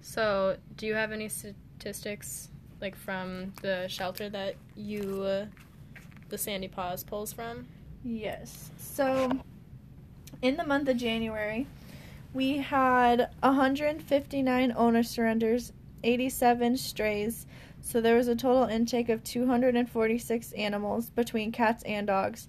So, 0.00 0.56
do 0.76 0.86
you 0.86 0.94
have 0.94 1.12
any 1.12 1.28
statistics 1.28 2.48
like 2.80 2.96
from 2.96 3.52
the 3.62 3.88
shelter 3.88 4.28
that 4.30 4.56
you 4.74 5.22
uh, 5.22 5.46
the 6.28 6.38
Sandy 6.38 6.68
Paws 6.68 7.04
pulls 7.04 7.32
from? 7.32 7.66
Yes. 8.02 8.70
So, 8.78 9.30
in 10.42 10.56
the 10.56 10.64
month 10.64 10.88
of 10.88 10.96
January, 10.96 11.66
we 12.32 12.58
had 12.58 13.30
159 13.40 14.72
owner 14.76 15.02
surrenders, 15.02 15.72
87 16.02 16.76
strays. 16.76 17.46
So, 17.80 18.00
there 18.00 18.16
was 18.16 18.28
a 18.28 18.36
total 18.36 18.64
intake 18.64 19.08
of 19.08 19.22
246 19.22 20.52
animals 20.52 21.10
between 21.10 21.52
cats 21.52 21.82
and 21.84 22.06
dogs. 22.06 22.48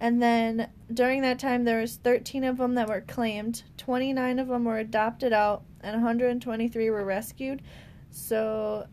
And 0.00 0.20
then 0.20 0.68
during 0.92 1.22
that 1.22 1.38
time, 1.38 1.64
there 1.64 1.80
was 1.80 1.96
13 1.96 2.44
of 2.44 2.58
them 2.58 2.74
that 2.74 2.88
were 2.88 3.00
claimed, 3.00 3.62
29 3.78 4.38
of 4.38 4.48
them 4.48 4.64
were 4.64 4.78
adopted 4.78 5.32
out, 5.32 5.62
and 5.80 5.94
123 5.94 6.90
were 6.90 7.04
rescued. 7.04 7.62
So, 8.10 8.86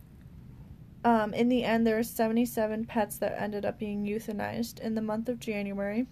um, 1.04 1.34
in 1.34 1.50
the 1.50 1.64
end, 1.64 1.86
there 1.86 1.96
were 1.96 2.04
77 2.04 2.86
pets 2.86 3.18
that 3.18 3.42
ended 3.42 3.66
up 3.66 3.80
being 3.80 4.06
euthanized 4.06 4.80
in 4.80 4.96
the 4.96 5.02
month 5.02 5.28
of 5.28 5.40
January. 5.40 6.08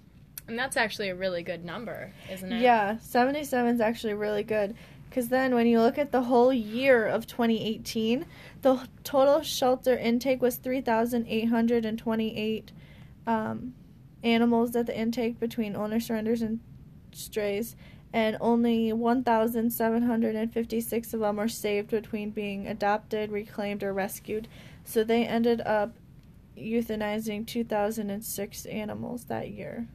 And 0.49 0.57
that's 0.57 0.77
actually 0.77 1.09
a 1.09 1.15
really 1.15 1.43
good 1.43 1.63
number, 1.63 2.11
isn't 2.31 2.51
it? 2.51 2.61
Yeah, 2.61 2.97
77 2.99 3.75
is 3.75 3.81
actually 3.81 4.15
really 4.15 4.41
good. 4.43 4.75
Because 5.07 5.29
then 5.29 5.53
when 5.55 5.67
you 5.67 5.79
look 5.79 5.97
at 5.97 6.11
the 6.11 6.23
whole 6.23 6.51
year 6.53 7.05
of 7.05 7.27
2018, 7.27 8.25
the 8.61 8.85
total 9.03 9.41
shelter 9.41 9.97
intake 9.97 10.41
was 10.41 10.57
3,828 10.57 12.71
um, 13.25 13.73
animals 14.23 14.75
at 14.75 14.85
the 14.85 14.97
intake 14.97 15.39
between 15.39 15.75
owner 15.75 15.99
surrenders 15.99 16.41
and 16.41 16.59
strays. 17.11 17.75
And 18.11 18.37
only 18.41 18.91
1,756 18.91 21.13
of 21.13 21.19
them 21.19 21.35
were 21.35 21.47
saved 21.47 21.91
between 21.91 22.31
being 22.31 22.65
adopted, 22.67 23.31
reclaimed, 23.31 23.83
or 23.83 23.93
rescued. 23.93 24.47
So 24.83 25.03
they 25.03 25.25
ended 25.25 25.61
up 25.61 25.93
euthanizing 26.59 27.47
2,006 27.47 28.65
animals 28.65 29.25
that 29.25 29.51
year. 29.51 29.87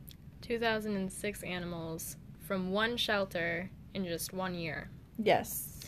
2006 0.45 1.43
animals 1.43 2.17
from 2.47 2.71
one 2.71 2.97
shelter 2.99 3.71
in 3.95 4.05
just 4.05 4.33
one 4.35 4.55
year. 4.55 4.89
Yes. 5.19 5.81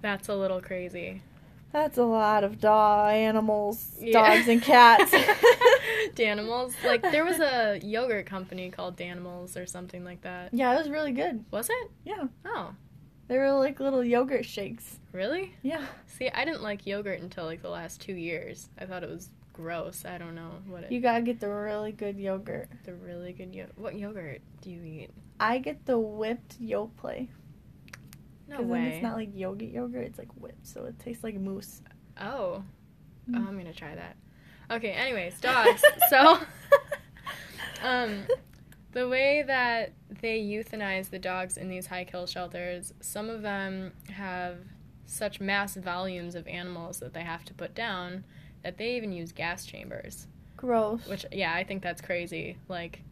That's 0.00 0.28
a 0.28 0.34
little 0.34 0.60
crazy. 0.62 1.20
That's 1.72 1.98
a 1.98 2.04
lot 2.04 2.42
of 2.42 2.58
dog 2.60 3.12
animals, 3.14 3.92
Yeah. 4.00 4.12
dogs 4.34 4.48
and 4.48 4.62
cats. 4.62 5.12
Danimals. 6.14 6.72
Like 6.84 7.02
there 7.02 7.24
was 7.24 7.38
a 7.40 7.78
yogurt 7.82 8.26
company 8.26 8.70
called 8.70 8.96
Danimals 8.96 9.56
or 9.60 9.66
something 9.66 10.04
like 10.04 10.22
that. 10.22 10.52
yeah, 10.54 10.74
it 10.74 10.78
was 10.78 10.88
really 10.88 11.12
good. 11.12 11.44
Was 11.50 11.68
it? 11.68 11.90
Yeah. 12.04 12.24
Oh, 12.44 12.74
They 13.28 13.36
were 13.38 13.52
like 13.52 13.78
little 13.80 14.02
yogurt 14.02 14.44
shakes. 14.46 14.98
really? 15.12 15.54
Yeah. 15.62 15.84
See, 16.06 16.28
I 16.30 16.44
didn't 16.44 16.62
like 16.62 16.86
yogurt 16.86 17.20
until 17.20 17.44
like 17.44 17.62
the 17.62 17.70
last 17.70 18.00
two 18.00 18.14
years. 18.14 18.68
I 18.78 18.86
thought 18.86 19.04
it 19.04 19.10
was 19.10 19.28
gross. 19.60 20.04
I 20.04 20.18
don't 20.18 20.34
know 20.34 20.50
what 20.66 20.84
it. 20.84 20.92
You 20.92 21.00
gotta 21.00 21.22
get 21.22 21.40
the 21.40 21.48
really 21.48 21.92
good 21.92 22.18
yogurt. 22.18 22.68
the 22.84 22.94
really 22.94 23.32
good 23.32 23.54
yo- 23.54 23.66
What 23.76 23.98
yogurt 23.98 24.40
do 24.62 24.70
you 24.70 24.82
eat? 24.82 25.10
I 25.38 25.58
get 25.58 25.86
the 25.86 25.98
whipped 25.98 26.60
Yoplait. 26.60 27.28
No 28.48 28.62
way. 28.62 28.80
then 28.80 28.88
it's 28.92 29.02
not 29.02 29.16
like 29.16 29.30
yogurt 29.34 29.70
yogurt, 29.70 30.04
it's 30.04 30.18
like 30.18 30.32
whipped, 30.36 30.66
so 30.66 30.84
it 30.84 30.98
tastes 30.98 31.22
like 31.22 31.36
mousse. 31.36 31.82
Oh. 32.20 32.64
Mm. 33.30 33.36
oh, 33.36 33.48
I'm 33.48 33.56
gonna 33.56 33.72
try 33.72 33.94
that. 33.94 34.16
Okay. 34.70 34.90
Anyways, 34.90 35.40
dogs. 35.40 35.82
so, 36.10 36.38
um, 37.82 38.24
the 38.92 39.08
way 39.08 39.42
that 39.46 39.92
they 40.20 40.40
euthanize 40.40 41.10
the 41.10 41.18
dogs 41.18 41.56
in 41.56 41.68
these 41.68 41.86
high 41.86 42.04
kill 42.04 42.26
shelters, 42.26 42.92
some 43.00 43.30
of 43.30 43.42
them 43.42 43.92
have 44.12 44.58
such 45.06 45.40
mass 45.40 45.74
volumes 45.74 46.34
of 46.34 46.46
animals 46.46 47.00
that 47.00 47.12
they 47.14 47.22
have 47.22 47.44
to 47.44 47.54
put 47.54 47.74
down 47.74 48.24
that 48.62 48.78
they 48.78 48.96
even 48.96 49.12
use 49.12 49.32
gas 49.32 49.66
chambers. 49.66 50.26
Gross. 50.56 51.06
Which, 51.06 51.24
yeah, 51.32 51.54
I 51.54 51.64
think 51.64 51.82
that's 51.82 52.00
crazy. 52.00 52.56
Like, 52.68 53.02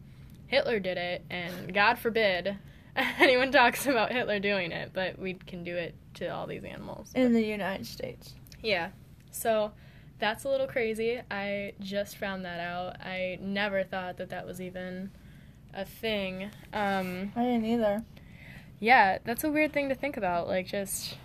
Hitler 0.47 0.79
did 0.79 0.97
it, 0.97 1.23
and 1.29 1.73
God 1.73 1.97
forbid 1.97 2.57
anyone 2.95 3.51
talks 3.51 3.85
about 3.85 4.11
Hitler 4.11 4.39
doing 4.39 4.71
it, 4.71 4.91
but 4.93 5.17
we 5.19 5.33
can 5.33 5.63
do 5.63 5.75
it 5.75 5.95
to 6.15 6.27
all 6.27 6.47
these 6.47 6.63
animals. 6.63 7.11
In 7.15 7.33
the 7.33 7.43
United 7.43 7.85
States. 7.85 8.33
Yeah. 8.61 8.89
So 9.31 9.71
that's 10.19 10.43
a 10.43 10.49
little 10.49 10.67
crazy. 10.67 11.21
I 11.31 11.73
just 11.79 12.17
found 12.17 12.45
that 12.45 12.59
out. 12.59 12.99
I 13.01 13.37
never 13.41 13.83
thought 13.83 14.17
that 14.17 14.29
that 14.29 14.45
was 14.45 14.59
even 14.59 15.11
a 15.73 15.85
thing. 15.85 16.49
Um, 16.73 17.31
I 17.35 17.43
didn't 17.43 17.65
either. 17.65 18.03
yeah, 18.79 19.19
that's 19.23 19.43
a 19.43 19.51
weird 19.51 19.71
thing 19.71 19.89
to 19.89 19.95
think 19.95 20.17
about. 20.17 20.47
Like, 20.47 20.67
just. 20.67 21.17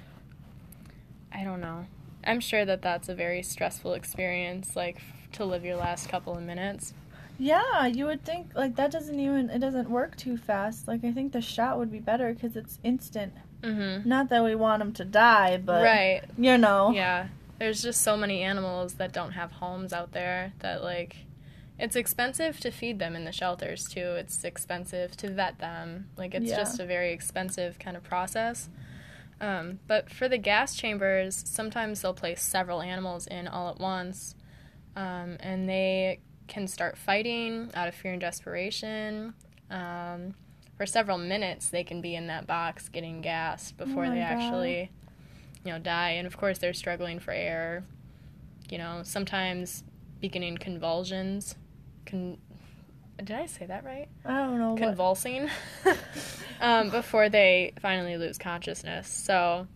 I 1.33 1.43
don't 1.43 1.61
know. 1.61 1.87
I'm 2.27 2.41
sure 2.41 2.65
that 2.65 2.83
that's 2.83 3.09
a 3.09 3.15
very 3.15 3.43
stressful 3.43 3.95
experience, 3.95 4.77
like, 4.77 4.97
f- 4.97 5.29
to 5.33 5.45
live 5.45 5.65
your 5.65 5.77
last 5.77 6.09
couple 6.09 6.37
of 6.37 6.43
minutes. 6.43 6.95
Yeah, 7.39 7.87
you 7.87 8.07
would 8.07 8.25
think 8.25 8.53
like 8.55 8.77
that 8.77 8.93
doesn't 8.93 9.19
even 9.19 9.51
it 9.51 9.59
doesn't 9.59 9.91
work 9.91 10.17
too 10.17 10.37
fast. 10.37 10.87
Like 10.87 11.03
I 11.05 11.11
think 11.11 11.33
the 11.33 11.41
shot 11.41 11.79
would 11.79 11.91
be 11.91 11.99
better 11.99 12.33
because 12.33 12.55
it's 12.55 12.79
instant. 12.85 13.33
Mm 13.63 14.05
Not 14.07 14.29
that 14.29 14.45
we 14.45 14.55
want 14.55 14.79
them 14.79 14.93
to 14.93 15.05
die, 15.05 15.57
but 15.57 15.83
Right. 15.83 16.23
you 16.39 16.57
know. 16.59 16.93
Yeah. 16.93 17.27
There's 17.59 17.83
just 17.83 18.03
so 18.03 18.17
many 18.17 18.43
animals 18.43 18.95
that 18.95 19.13
don't 19.13 19.33
have 19.33 19.51
homes 19.53 19.93
out 19.93 20.13
there 20.13 20.53
that, 20.61 20.83
like, 20.85 21.17
it's 21.79 21.97
expensive 21.97 22.61
to 22.61 22.71
feed 22.71 22.99
them 23.01 23.17
in 23.17 23.25
the 23.25 23.33
shelters, 23.33 23.89
too. 23.89 24.15
It's 24.17 24.45
expensive 24.45 25.17
to 25.19 25.31
vet 25.31 25.59
them. 25.59 26.09
Like, 26.17 26.35
it's 26.35 26.51
Yeah. 26.51 26.57
just 26.57 26.79
a 26.81 26.85
very 26.87 27.13
expensive 27.13 27.79
kind 27.79 27.97
of 27.97 28.03
process. 28.05 28.69
Um, 29.45 29.79
but 29.87 30.11
for 30.11 30.27
the 30.29 30.39
gas 30.39 30.75
chambers, 30.75 31.43
sometimes 31.47 32.01
they'll 32.01 32.15
place 32.15 32.43
several 32.43 32.81
animals 32.81 33.27
in 33.27 33.47
all 33.47 33.69
at 33.69 33.79
once, 33.79 34.35
um, 34.97 35.37
and 35.41 35.69
they 35.69 36.21
can 36.49 36.67
start 36.67 36.97
fighting 36.97 37.71
out 37.75 37.87
of 37.89 37.95
fear 37.95 38.13
and 38.13 38.21
desperation. 38.21 39.35
Um, 39.71 40.35
for 40.79 40.87
several 40.87 41.19
minutes, 41.19 41.69
they 41.69 41.85
can 41.85 42.01
be 42.01 42.15
in 42.15 42.29
that 42.29 42.47
box 42.47 42.89
getting 42.89 43.21
gassed 43.21 43.77
before 43.77 44.07
Oh 44.07 44.11
they 44.11 44.17
God. 44.21 44.23
actually, 44.23 44.91
you 45.65 45.73
know, 45.73 45.79
die. 45.79 46.11
And 46.13 46.27
of 46.27 46.37
course, 46.39 46.59
they're 46.59 46.73
struggling 46.73 47.21
for 47.21 47.31
air. 47.33 47.85
You 48.71 48.79
know, 48.79 49.03
sometimes 49.05 49.85
beginning 50.21 50.57
convulsions. 50.57 51.55
Con- 52.07 52.39
Did 53.19 53.31
I 53.33 53.47
say 53.47 53.67
that 53.67 53.85
right? 53.85 54.09
I 54.25 54.39
don't 54.39 54.59
know 54.59 54.75
convulsing 54.77 55.49
um, 56.61 56.91
before 56.91 57.29
they 57.29 57.73
finally 57.81 58.17
lose 58.17 58.39
consciousness. 58.39 59.09
So, 59.09 59.67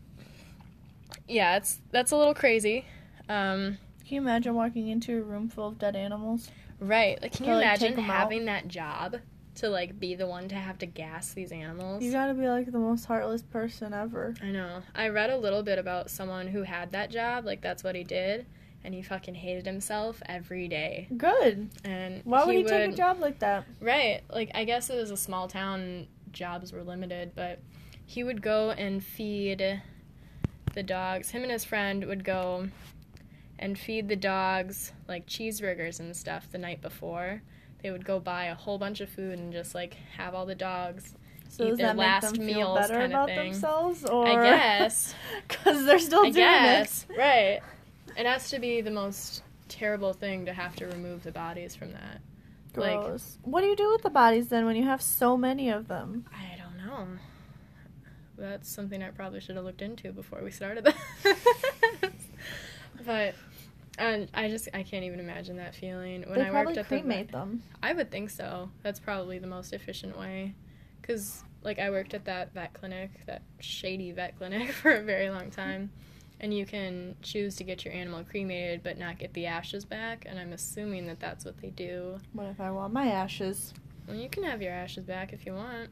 yeah, 1.26 1.56
it's 1.56 1.80
that's 1.90 2.10
a 2.10 2.16
little 2.16 2.34
crazy. 2.34 2.84
Um, 3.28 3.78
Can 4.06 4.14
you 4.16 4.20
imagine 4.20 4.54
walking 4.54 4.88
into 4.88 5.18
a 5.18 5.22
room 5.22 5.48
full 5.48 5.68
of 5.68 5.78
dead 5.78 5.96
animals? 5.96 6.50
right? 6.80 7.20
Like, 7.20 7.32
can 7.32 7.44
To, 7.46 7.50
you 7.50 7.56
like, 7.56 7.64
imagine 7.64 7.92
'em 7.94 8.10
out? 8.10 8.16
having 8.16 8.44
that 8.46 8.68
job 8.68 9.16
to 9.56 9.68
like 9.68 9.98
be 9.98 10.14
the 10.14 10.26
one 10.26 10.48
to 10.48 10.54
have 10.54 10.78
to 10.78 10.86
gas 10.86 11.32
these 11.34 11.50
animals? 11.52 12.02
You 12.02 12.12
gotta 12.12 12.34
be 12.34 12.48
like 12.48 12.70
the 12.70 12.78
most 12.78 13.04
heartless 13.06 13.42
person 13.42 13.92
ever. 13.94 14.34
I 14.42 14.46
know. 14.46 14.82
I 14.94 15.08
read 15.08 15.30
a 15.30 15.36
little 15.36 15.62
bit 15.62 15.78
about 15.78 16.10
someone 16.10 16.46
who 16.48 16.62
had 16.62 16.92
that 16.92 17.10
job. 17.10 17.44
Like, 17.44 17.60
that's 17.60 17.82
what 17.84 17.94
he 17.96 18.04
did. 18.04 18.46
And 18.84 18.94
he 18.94 19.02
fucking 19.02 19.34
hated 19.34 19.66
himself 19.66 20.22
every 20.26 20.68
day. 20.68 21.08
Good. 21.16 21.68
And 21.84 22.22
Why 22.24 22.44
would 22.44 22.54
he 22.54 22.62
he 22.62 22.68
take 22.68 22.92
a 22.92 22.96
job 22.96 23.20
like 23.20 23.40
that? 23.40 23.64
Right. 23.80 24.22
Like 24.32 24.50
I 24.54 24.64
guess 24.64 24.88
it 24.88 24.96
was 24.96 25.10
a 25.10 25.16
small 25.16 25.48
town 25.48 26.06
jobs 26.32 26.72
were 26.72 26.82
limited, 26.82 27.32
but 27.34 27.60
he 28.06 28.22
would 28.24 28.40
go 28.40 28.70
and 28.70 29.02
feed 29.04 29.82
the 30.74 30.82
dogs. 30.82 31.30
Him 31.30 31.42
and 31.42 31.50
his 31.52 31.64
friend 31.64 32.04
would 32.06 32.24
go 32.24 32.68
and 33.58 33.76
feed 33.78 34.08
the 34.08 34.16
dogs 34.16 34.92
like 35.08 35.26
cheeseburgers 35.26 35.98
and 36.00 36.16
stuff 36.16 36.48
the 36.50 36.58
night 36.58 36.80
before. 36.80 37.42
They 37.82 37.90
would 37.90 38.04
go 38.04 38.20
buy 38.20 38.44
a 38.46 38.54
whole 38.54 38.78
bunch 38.78 39.00
of 39.00 39.08
food 39.08 39.38
and 39.38 39.52
just 39.52 39.74
like 39.74 39.94
have 40.16 40.34
all 40.34 40.46
the 40.46 40.54
dogs. 40.54 41.14
So 41.48 41.72
Eat 41.72 41.78
their 41.78 41.94
last 41.94 42.38
meals 42.38 42.78
better 42.78 43.00
about 43.04 43.28
thing. 43.28 43.52
themselves, 43.52 44.04
or 44.04 44.26
I 44.26 44.34
guess. 44.34 45.14
because 45.48 45.84
they're 45.86 45.98
still 45.98 46.20
I 46.20 46.30
doing 46.30 46.34
guess. 46.34 47.06
it? 47.08 47.16
Right. 47.18 47.60
It 48.18 48.26
has 48.26 48.50
to 48.50 48.58
be 48.58 48.80
the 48.80 48.90
most 48.90 49.42
terrible 49.68 50.12
thing 50.12 50.44
to 50.46 50.52
have 50.52 50.74
to 50.76 50.86
remove 50.86 51.22
the 51.22 51.30
bodies 51.32 51.76
from 51.76 51.92
that. 51.92 52.20
Like- 52.74 53.00
Gross. 53.00 53.38
what 53.42 53.60
do 53.60 53.68
you 53.68 53.76
do 53.76 53.90
with 53.92 54.02
the 54.02 54.10
bodies 54.10 54.48
then 54.48 54.66
when 54.66 54.76
you 54.76 54.84
have 54.84 55.00
so 55.00 55.36
many 55.36 55.70
of 55.70 55.88
them? 55.88 56.26
I 56.32 56.56
don't 56.58 56.76
know. 56.84 57.06
That's 58.36 58.68
something 58.68 59.02
I 59.02 59.10
probably 59.10 59.40
should 59.40 59.56
have 59.56 59.64
looked 59.64 59.82
into 59.82 60.12
before 60.12 60.42
we 60.42 60.50
started 60.50 60.84
this. 60.84 60.94
but 63.06 63.34
and 63.98 64.28
I 64.32 64.48
just 64.48 64.68
I 64.72 64.84
can't 64.84 65.04
even 65.04 65.18
imagine 65.18 65.56
that 65.56 65.74
feeling 65.74 66.22
when 66.28 66.38
they 66.38 66.46
I 66.46 66.50
worked 66.50 66.76
at 66.76 66.88
the 66.88 67.00
cremate 67.00 67.32
them. 67.32 67.62
I 67.82 67.92
would 67.92 68.10
think 68.12 68.30
so. 68.30 68.70
That's 68.82 69.00
probably 69.00 69.38
the 69.40 69.48
most 69.48 69.72
efficient 69.72 70.16
way. 70.16 70.54
Cuz 71.02 71.42
like 71.62 71.80
I 71.80 71.90
worked 71.90 72.14
at 72.14 72.24
that 72.26 72.54
vet 72.54 72.74
clinic, 72.74 73.10
that 73.26 73.42
shady 73.58 74.12
vet 74.12 74.36
clinic 74.38 74.70
for 74.82 74.92
a 74.92 75.02
very 75.02 75.30
long 75.30 75.50
time. 75.50 75.90
And 76.40 76.54
you 76.54 76.64
can 76.66 77.16
choose 77.20 77.56
to 77.56 77.64
get 77.64 77.84
your 77.84 77.92
animal 77.92 78.22
cremated 78.22 78.82
but 78.82 78.96
not 78.96 79.18
get 79.18 79.34
the 79.34 79.46
ashes 79.46 79.84
back, 79.84 80.24
and 80.28 80.38
I'm 80.38 80.52
assuming 80.52 81.06
that 81.06 81.18
that's 81.20 81.44
what 81.44 81.58
they 81.58 81.70
do. 81.70 82.18
What 82.32 82.46
if 82.46 82.60
I 82.60 82.70
want 82.70 82.92
my 82.92 83.08
ashes? 83.08 83.74
Well, 84.06 84.16
you 84.16 84.28
can 84.28 84.44
have 84.44 84.62
your 84.62 84.72
ashes 84.72 85.04
back 85.04 85.32
if 85.32 85.44
you 85.44 85.54
want. 85.54 85.90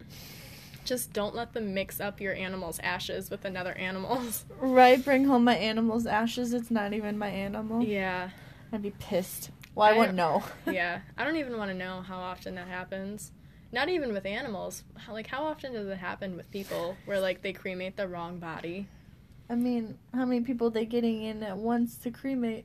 Just 0.84 1.12
don't 1.12 1.34
let 1.34 1.52
them 1.52 1.74
mix 1.74 2.00
up 2.00 2.20
your 2.20 2.32
animal's 2.34 2.78
ashes 2.78 3.28
with 3.28 3.44
another 3.44 3.72
animal's. 3.72 4.44
Right, 4.60 5.04
bring 5.04 5.24
home 5.24 5.44
my 5.44 5.56
animal's 5.56 6.06
ashes. 6.06 6.54
It's 6.54 6.70
not 6.70 6.92
even 6.92 7.18
my 7.18 7.28
animal. 7.28 7.82
Yeah, 7.82 8.30
I'd 8.72 8.82
be 8.82 8.92
pissed. 8.92 9.50
Well, 9.74 9.86
I, 9.86 9.94
I 9.94 9.98
wouldn't 9.98 10.16
know. 10.16 10.44
yeah. 10.70 11.00
I 11.18 11.24
don't 11.24 11.36
even 11.36 11.58
want 11.58 11.70
to 11.72 11.76
know 11.76 12.02
how 12.02 12.18
often 12.18 12.54
that 12.54 12.68
happens. 12.68 13.32
Not 13.72 13.88
even 13.88 14.12
with 14.12 14.24
animals. 14.24 14.84
Like, 15.10 15.26
how 15.26 15.44
often 15.44 15.72
does 15.72 15.88
it 15.88 15.98
happen 15.98 16.36
with 16.36 16.50
people 16.50 16.96
where, 17.04 17.20
like, 17.20 17.42
they 17.42 17.52
cremate 17.52 17.96
the 17.96 18.06
wrong 18.08 18.38
body? 18.38 18.88
I 19.48 19.54
mean, 19.54 19.98
how 20.14 20.24
many 20.24 20.40
people 20.40 20.66
are 20.68 20.70
they 20.70 20.86
getting 20.86 21.22
in 21.22 21.42
at 21.42 21.56
once 21.56 21.96
to 21.98 22.10
cremate? 22.10 22.64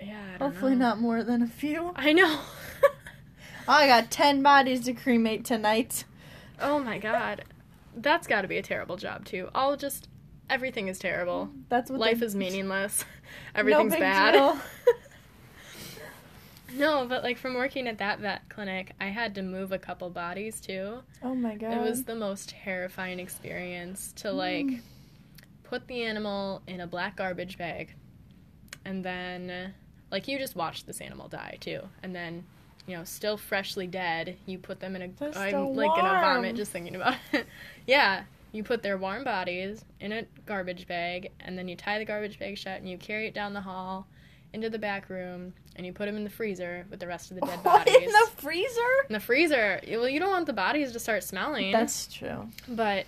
Yeah, 0.00 0.20
I 0.34 0.38
don't 0.38 0.50
Hopefully 0.50 0.72
know. 0.74 0.88
not 0.88 1.00
more 1.00 1.22
than 1.22 1.42
a 1.42 1.46
few. 1.46 1.92
I 1.96 2.12
know. 2.12 2.40
I 3.68 3.86
got 3.86 4.10
ten 4.10 4.42
bodies 4.42 4.84
to 4.86 4.92
cremate 4.92 5.44
tonight. 5.44 6.04
oh 6.60 6.78
my 6.80 6.98
god. 6.98 7.44
That's 7.96 8.26
got 8.26 8.42
to 8.42 8.48
be 8.48 8.58
a 8.58 8.62
terrible 8.62 8.96
job, 8.96 9.24
too. 9.24 9.48
All 9.54 9.76
just. 9.76 10.08
Everything 10.50 10.88
is 10.88 10.98
terrible. 10.98 11.50
That's 11.68 11.90
what 11.90 12.00
Life 12.00 12.22
is 12.22 12.34
meaningless. 12.36 13.04
Everything's 13.54 13.92
big 13.92 14.00
bad. 14.00 14.58
no, 16.74 17.06
but 17.06 17.22
like 17.22 17.38
from 17.38 17.54
working 17.54 17.86
at 17.86 17.98
that 17.98 18.20
vet 18.20 18.48
clinic, 18.48 18.92
I 19.00 19.06
had 19.06 19.34
to 19.36 19.42
move 19.42 19.72
a 19.72 19.78
couple 19.78 20.08
bodies 20.10 20.60
too. 20.60 20.98
Oh 21.22 21.34
my 21.34 21.54
god. 21.56 21.72
It 21.72 21.80
was 21.80 22.04
the 22.04 22.14
most 22.14 22.50
terrifying 22.50 23.18
experience 23.18 24.12
to 24.16 24.32
like 24.32 24.66
Mm. 24.66 24.80
Put 25.68 25.86
the 25.86 26.02
animal 26.02 26.62
in 26.66 26.80
a 26.80 26.86
black 26.86 27.16
garbage 27.16 27.58
bag 27.58 27.94
and 28.84 29.04
then 29.04 29.74
like 30.10 30.26
you 30.28 30.38
just 30.38 30.56
watch 30.56 30.84
this 30.84 31.00
animal 31.00 31.28
die 31.28 31.58
too. 31.60 31.80
And 32.02 32.14
then 32.14 32.44
you 32.86 32.96
know, 32.96 33.04
still 33.04 33.36
freshly 33.36 33.86
dead, 33.86 34.36
you 34.46 34.58
put 34.58 34.80
them 34.80 34.96
in 34.96 35.02
a 35.02 35.32
still 35.32 35.74
like 35.74 35.90
gonna 35.90 36.20
vomit 36.20 36.56
just 36.56 36.72
thinking 36.72 36.96
about 36.96 37.16
it. 37.32 37.46
yeah. 37.86 38.24
You 38.50 38.64
put 38.64 38.82
their 38.82 38.96
warm 38.96 39.24
bodies 39.24 39.84
in 40.00 40.10
a 40.10 40.24
garbage 40.46 40.86
bag 40.86 41.30
and 41.40 41.58
then 41.58 41.68
you 41.68 41.76
tie 41.76 41.98
the 41.98 42.06
garbage 42.06 42.38
bag 42.38 42.56
shut 42.56 42.80
and 42.80 42.88
you 42.88 42.96
carry 42.96 43.26
it 43.26 43.34
down 43.34 43.52
the 43.52 43.60
hall 43.60 44.06
into 44.54 44.70
the 44.70 44.78
back 44.78 45.10
room 45.10 45.52
and 45.76 45.84
you 45.84 45.92
put 45.92 46.06
them 46.06 46.16
in 46.16 46.24
the 46.24 46.30
freezer 46.30 46.86
with 46.90 46.98
the 46.98 47.06
rest 47.06 47.30
of 47.30 47.38
the 47.38 47.42
dead 47.46 47.58
What, 47.62 47.84
bodies. 47.84 47.96
in 48.02 48.10
the 48.10 48.30
freezer? 48.38 48.80
In 49.10 49.12
the 49.12 49.20
freezer. 49.20 49.80
Well, 49.86 50.08
you 50.08 50.18
don't 50.18 50.30
want 50.30 50.46
the 50.46 50.54
bodies 50.54 50.92
to 50.92 50.98
start 50.98 51.22
smelling. 51.24 51.72
That's 51.72 52.06
true. 52.06 52.48
but 52.68 53.04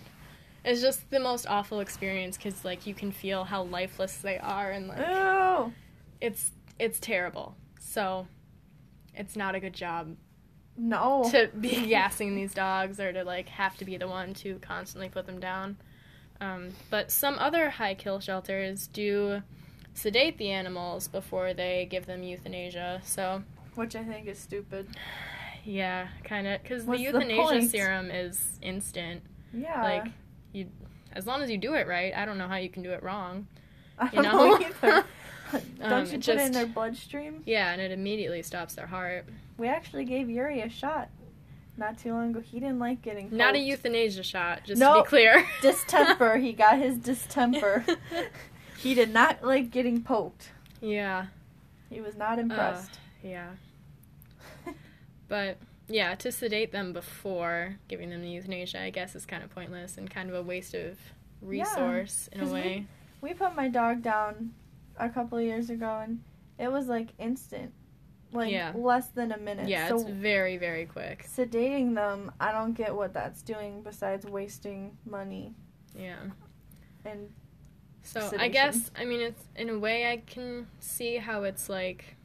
it's 0.64 0.81
just 0.81 1.09
the 1.11 1.20
most 1.20 1.46
awful 1.46 1.81
experience 1.81 2.37
because 2.37 2.64
like 2.64 2.87
you 2.87 2.94
can 2.94 3.12
feel 3.12 3.44
how 3.44 3.62
lifeless 3.64 4.16
they 4.18 4.38
are 4.38 4.70
and 4.70 4.88
like 4.88 5.73
it's 6.20 6.51
it's 6.79 6.99
terrible. 7.01 7.55
So 7.81 8.27
it's 9.14 9.37
not 9.37 9.55
a 9.55 9.61
good 9.61 9.75
job 9.75 10.16
No. 10.77 11.29
to 11.31 11.49
be 11.59 11.87
gassing 11.88 12.35
these 12.35 12.55
dogs 12.55 13.01
or 13.01 13.12
to 13.12 13.25
like 13.25 13.49
have 13.49 13.77
to 13.79 13.85
be 13.85 13.96
the 13.96 14.09
one 14.09 14.35
to 14.35 14.59
constantly 14.61 15.09
put 15.09 15.27
them 15.27 15.40
down. 15.40 15.77
Um, 16.40 16.70
but 16.88 17.11
some 17.11 17.38
other 17.38 17.68
high 17.68 17.94
kill 17.94 18.18
shelters 18.20 18.87
do 18.87 19.42
sedate 19.92 20.38
the 20.38 20.51
animals 20.51 21.07
before 21.09 21.53
they 21.53 21.87
give 21.90 22.07
them 22.07 22.23
euthanasia. 22.23 23.03
So 23.05 23.42
Which 23.75 23.94
I 23.96 24.05
think 24.05 24.27
is 24.27 24.38
stupid. 24.38 24.88
yeah, 25.64 26.09
kind 26.25 26.46
of 26.46 26.62
because 26.62 26.85
the 26.85 26.90
What's 26.90 27.01
the 27.03 27.05
euthanasia 27.05 27.68
serum 27.68 28.11
is 28.11 28.59
instant. 28.62 29.23
Yeah. 29.53 29.83
Like 29.83 30.07
you, 30.53 30.67
as 31.13 31.27
long 31.27 31.43
as 31.43 31.51
you 31.51 31.59
do 31.59 31.75
it 31.75 31.87
right, 31.87 32.13
I 32.15 32.25
don't 32.25 32.39
know 32.39 32.49
how 32.49 32.57
you 32.57 32.69
can 32.69 32.83
do 32.83 32.91
it 32.93 33.03
wrong. 33.03 33.47
I 33.99 34.07
you 34.07 34.23
don't 34.23 34.25
know? 34.25 34.57
know 34.57 34.61
either. 34.61 35.05
Don't 35.81 35.93
Um, 35.93 36.07
you 36.07 36.13
put 36.19 36.29
it 36.29 36.39
in 36.43 36.53
their 36.53 36.67
bloodstream? 36.67 37.43
Yeah, 37.45 37.73
and 37.73 37.81
it 37.83 37.91
immediately 37.91 38.41
stops 38.43 38.75
their 38.77 38.87
heart. 38.87 39.27
We 39.59 39.67
actually 39.67 40.05
gave 40.05 40.31
Yuri 40.31 40.61
a 40.61 40.69
shot 40.69 41.09
not 41.77 41.99
too 41.99 42.13
long 42.13 42.31
ago. 42.31 42.39
He 42.41 42.61
didn't 42.61 42.79
like 42.79 43.03
getting 43.03 43.25
poked. 43.25 43.33
Not 43.37 43.57
a 43.57 43.59
euthanasia 43.59 44.23
shot, 44.23 44.63
just 44.65 44.81
to 44.81 45.03
be 45.03 45.09
clear. 45.09 45.45
distemper. 45.63 46.37
he 46.37 46.53
got 46.53 46.79
his 46.79 46.99
distemper. 46.99 47.85
he 48.79 48.95
did 48.95 49.13
not 49.13 49.43
like 49.43 49.73
getting 49.73 50.03
poked. 50.05 50.51
yeah, 50.81 51.27
He 51.91 52.01
was 52.01 52.15
not 52.17 52.39
impressed. 52.39 53.01
yeah. 53.25 53.49
But 55.27 55.59
yeah, 55.90 56.14
to 56.14 56.31
sedate 56.33 56.70
them 56.72 56.92
before 56.92 57.76
giving 57.88 58.11
them 58.11 58.22
the 58.22 58.29
euthanasia, 58.31 58.81
I 58.81 58.90
guess 58.90 59.14
is 59.14 59.26
kind 59.26 59.42
of 59.42 59.50
pointless 59.50 59.98
and 59.98 60.09
kind 60.09 60.29
of 60.31 60.37
a 60.37 60.42
waste 60.42 60.74
of 60.74 60.98
resource 61.42 62.29
in 62.33 62.40
a 62.40 62.46
way. 62.46 62.87
we 63.20 63.35
put 63.35 63.55
my 63.57 63.68
dog 63.68 64.03
down 64.03 64.53
a 64.96 65.09
couple 65.09 65.37
of 65.38 65.44
years 65.44 65.68
ago, 65.70 66.00
and 66.03 66.20
it 66.59 66.70
was 66.70 66.87
like 66.87 67.09
instant, 67.18 67.72
like 68.33 68.50
Yeah. 68.53 68.72
less 68.74 69.09
than 69.09 69.33
a 69.33 69.38
minute. 69.38 69.68
Yeah, 69.68 69.88
so 69.88 69.96
it's 69.96 70.11
very 70.11 70.57
very 70.59 70.87
quick. 70.87 71.26
sedating 71.26 71.94
them, 71.94 72.31
I 72.40 72.53
don't 72.53 72.74
get 72.74 72.94
what 72.94 73.12
that's 73.12 73.42
doing 73.42 73.83
besides 73.83 74.24
wasting 74.26 74.96
money 75.05 75.55
Yeah. 75.94 76.20
and 77.05 77.29
So 78.03 78.31
I 78.38 78.48
guess 78.48 78.90
I 78.96 79.05
mean 79.05 79.20
it's 79.20 79.42
in 79.57 79.68
a 79.70 79.79
way 79.79 80.11
I 80.11 80.18
can 80.18 80.68
see 80.79 81.16
how 81.16 81.42
it's 81.42 81.68
like 81.68 82.16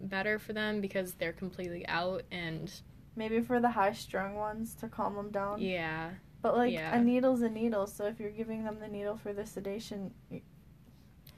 better 0.00 0.38
for 0.40 0.52
them 0.52 0.80
because 0.80 1.14
they're 1.14 1.32
completely 1.32 1.86
out 1.86 2.24
and 2.32 2.72
maybe 3.16 3.40
for 3.40 3.60
the 3.60 3.70
high 3.70 3.92
strung 3.92 4.34
ones 4.34 4.74
to 4.74 4.88
calm 4.88 5.14
them 5.14 5.30
down. 5.30 5.60
yeah 5.60 6.10
But 6.40 6.56
like 6.56 6.72
yeah. 6.72 6.94
a 6.96 7.00
needle's 7.00 7.42
a 7.42 7.48
needle, 7.48 7.86
so 7.86 8.06
if 8.06 8.18
you're 8.20 8.30
giving 8.30 8.64
them 8.64 8.78
the 8.80 8.88
needle 8.88 9.16
for 9.16 9.32
the 9.32 9.46
sedation, 9.46 10.12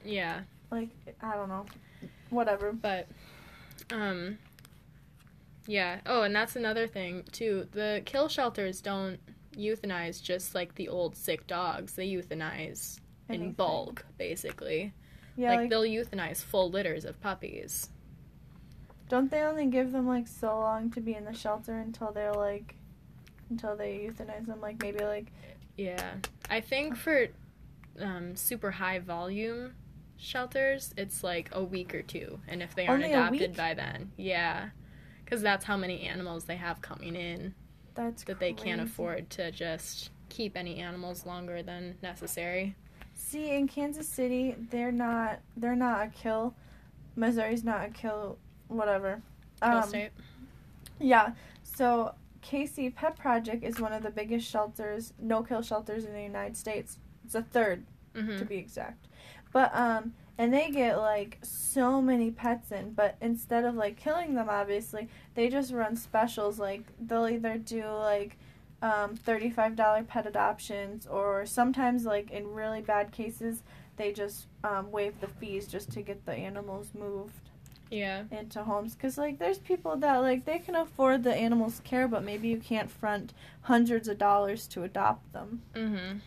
yeah 0.03 0.41
like 0.71 0.89
I 1.21 1.35
don't 1.35 1.49
know, 1.49 1.65
whatever. 2.29 2.73
but 2.73 3.07
um 3.91 4.37
yeah 5.67 5.99
oh 6.05 6.23
and 6.23 6.35
that's 6.35 6.55
another 6.55 6.85
thing 6.87 7.23
too 7.31 7.67
the 7.71 8.01
kill 8.05 8.27
shelters 8.27 8.81
don't 8.81 9.19
euthanize 9.57 10.21
just 10.21 10.53
like 10.55 10.75
the 10.75 10.87
old 10.87 11.15
sick 11.15 11.47
dogs. 11.47 11.93
They 11.93 12.07
euthanize 12.07 12.99
in 13.29 13.53
bulk, 13.53 14.05
basically. 14.17 14.93
Yeah, 15.37 15.49
like, 15.51 15.59
like, 15.61 15.69
they'll 15.69 15.81
euthanize 15.83 16.43
full 16.43 16.69
litters 16.69 17.05
of 17.05 17.19
puppies. 17.21 17.89
Don't 19.09 19.29
they 19.29 19.41
only 19.41 19.67
give 19.67 19.91
them 19.91 20.07
like 20.07 20.27
so 20.27 20.59
long 20.59 20.91
to 20.91 21.01
be 21.01 21.13
in 21.13 21.25
the 21.25 21.33
shelter 21.33 21.73
until 21.73 22.11
they're 22.11 22.33
like, 22.33 22.75
until 23.49 23.75
they 23.75 24.09
euthanize 24.09 24.45
them? 24.47 24.61
Like 24.61 24.81
maybe 24.81 25.03
like 25.03 25.31
Yeah. 25.77 26.15
I 26.49 26.61
think 26.61 26.95
for 26.95 27.27
um, 27.99 28.35
super 28.35 28.71
high 28.71 28.99
volume 28.99 29.73
shelters, 30.17 30.93
it's 30.97 31.23
like 31.23 31.49
a 31.51 31.63
week 31.63 31.93
or 31.93 32.01
two. 32.01 32.39
And 32.47 32.61
if 32.61 32.75
they 32.75 32.87
aren't 32.87 33.03
Only 33.03 33.13
adopted 33.13 33.55
by 33.55 33.73
then, 33.73 34.11
yeah. 34.17 34.69
Because 35.23 35.41
that's 35.41 35.65
how 35.65 35.77
many 35.77 36.01
animals 36.01 36.45
they 36.45 36.57
have 36.57 36.81
coming 36.81 37.15
in 37.15 37.55
that's 37.95 38.23
that 38.25 38.39
they 38.39 38.53
can't 38.53 38.81
afford 38.81 39.29
to 39.31 39.51
just 39.51 40.11
keep 40.29 40.55
any 40.55 40.77
animals 40.77 41.25
longer 41.25 41.63
than 41.63 41.95
necessary. 42.03 42.75
See, 43.15 43.51
in 43.51 43.67
Kansas 43.67 44.07
City, 44.07 44.55
they're 44.69 44.91
not 44.91 45.39
they're 45.57 45.75
not 45.75 46.07
a 46.07 46.09
kill. 46.09 46.53
Missouri's 47.15 47.63
not 47.63 47.85
a 47.85 47.89
kill. 47.89 48.37
Whatever. 48.67 49.21
Um, 49.61 49.83
state. 49.83 50.11
Yeah. 50.99 51.31
So 51.63 52.13
KC 52.41 52.93
Pet 52.95 53.17
Project 53.17 53.63
is 53.63 53.79
one 53.79 53.93
of 53.93 54.03
the 54.03 54.09
biggest 54.09 54.47
shelters, 54.49 55.13
no 55.19 55.43
kill 55.43 55.61
shelters 55.61 56.05
in 56.05 56.13
the 56.13 56.21
United 56.23 56.57
States. 56.57 56.99
It's 57.25 57.35
a 57.35 57.41
third 57.41 57.85
hmm 58.15 58.37
to 58.37 58.45
be 58.45 58.57
exact. 58.57 59.07
But 59.51 59.75
um 59.75 60.13
and 60.37 60.53
they 60.53 60.69
get 60.69 60.97
like 60.97 61.39
so 61.41 62.01
many 62.01 62.29
pets 62.31 62.71
in, 62.71 62.91
but 62.93 63.15
instead 63.21 63.63
of 63.65 63.75
like 63.75 63.97
killing 63.97 64.35
them 64.35 64.49
obviously, 64.49 65.09
they 65.33 65.49
just 65.49 65.71
run 65.73 65.95
specials 65.95 66.59
like 66.59 66.83
they'll 66.99 67.27
either 67.27 67.57
do 67.57 67.85
like 67.85 68.37
um 68.81 69.15
$35 69.17 70.07
pet 70.07 70.27
adoptions 70.27 71.07
or 71.07 71.45
sometimes 71.45 72.05
like 72.05 72.31
in 72.31 72.53
really 72.53 72.81
bad 72.81 73.11
cases 73.11 73.63
they 73.97 74.11
just 74.11 74.47
um, 74.63 74.91
waive 74.91 75.19
the 75.21 75.27
fees 75.27 75.67
just 75.67 75.91
to 75.93 76.01
get 76.01 76.25
the 76.25 76.33
animals 76.33 76.91
moved 76.93 77.44
Yeah. 77.91 78.23
into 78.31 78.63
homes 78.63 78.95
because 78.95 79.17
like 79.17 79.37
there's 79.39 79.59
people 79.59 79.95
that 79.97 80.17
like 80.17 80.45
they 80.45 80.59
can 80.59 80.75
afford 80.75 81.23
the 81.23 81.33
animals 81.35 81.81
care 81.83 82.07
but 82.07 82.23
maybe 82.23 82.47
you 82.47 82.57
can't 82.57 82.89
front 82.89 83.33
hundreds 83.61 84.07
of 84.07 84.17
dollars 84.17 84.67
to 84.67 84.83
adopt 84.83 85.31
them 85.33 85.61
mm-hmm 85.75 86.17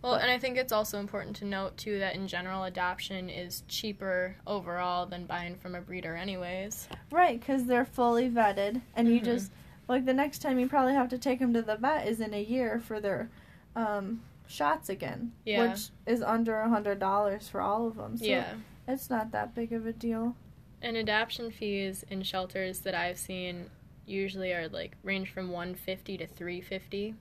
Well, 0.00 0.14
and 0.14 0.30
I 0.30 0.38
think 0.38 0.56
it's 0.56 0.72
also 0.72 1.00
important 1.00 1.34
to 1.36 1.44
note 1.44 1.76
too 1.76 1.98
that 1.98 2.14
in 2.14 2.28
general, 2.28 2.62
adoption 2.64 3.28
is 3.28 3.64
cheaper 3.66 4.36
overall 4.46 5.06
than 5.06 5.26
buying 5.26 5.56
from 5.56 5.74
a 5.74 5.80
breeder, 5.80 6.14
anyways. 6.14 6.88
right 7.10 7.38
because 7.38 7.64
they're 7.66 7.84
fully 7.84 8.30
vetted 8.30 8.80
and 8.94 9.08
you 9.08 9.20
Mhm. 9.20 9.24
just 9.24 9.50
like 9.88 10.04
the 10.04 10.14
next 10.14 10.38
time 10.40 10.58
you 10.58 10.68
probably 10.68 10.94
have 10.94 11.08
to 11.08 11.18
take 11.18 11.38
them 11.40 11.52
to 11.52 11.62
the 11.62 11.76
vet 11.76 12.06
is 12.06 12.20
in 12.20 12.32
a 12.32 12.42
year 12.42 12.78
for 12.78 13.00
their 13.00 13.28
um, 13.76 14.22
shots 14.46 14.88
again 14.88 15.32
Yeah. 15.44 15.70
which 15.72 15.88
is 16.06 16.22
under 16.22 16.60
a 16.60 16.68
hundred 16.68 16.98
dollars 17.00 17.48
for 17.48 17.60
all 17.60 17.86
of 17.88 17.96
them 17.96 18.16
so 18.16 18.24
yeah. 18.24 18.54
it's 18.86 19.10
not 19.10 19.32
that 19.32 19.54
big 19.54 19.72
of 19.72 19.84
a 19.86 19.92
deal 19.92 20.34
And 20.80 20.96
adoption 20.96 21.50
fees 21.50 22.04
in 22.10 22.22
shelters 22.22 22.80
that 22.80 22.94
I've 22.94 23.18
seen 23.18 23.70
usually 24.06 24.52
are 24.52 24.68
like 24.68 24.96
range 25.02 25.30
from 25.30 25.50
150 25.50 26.18
to 26.18 26.26
350, 26.26 27.14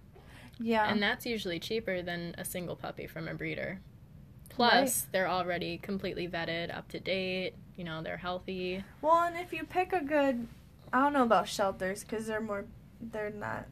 yeah 0.59 0.89
and 0.89 1.03
that's 1.03 1.25
usually 1.25 1.59
cheaper 1.59 2.01
than 2.01 2.33
a 2.37 2.45
single 2.45 2.75
puppy 2.75 3.07
from 3.07 3.27
a 3.27 3.33
breeder. 3.33 3.79
Plus, 4.49 5.05
they're 5.11 5.27
already 5.27 5.77
completely 5.77 6.27
vetted, 6.27 6.75
up 6.75 6.87
to 6.89 6.99
date. 6.99 7.53
You 7.75 7.83
know, 7.83 8.01
they're 8.01 8.17
healthy. 8.17 8.83
Well, 9.01 9.23
and 9.23 9.37
if 9.37 9.53
you 9.53 9.63
pick 9.63 9.93
a 9.93 10.03
good, 10.03 10.47
I 10.91 11.01
don't 11.01 11.13
know 11.13 11.21
about 11.21 11.47
shelters 11.47 12.03
because 12.03 12.25
they're 12.25 12.41
more, 12.41 12.65
they're 12.99 13.29
not, 13.29 13.67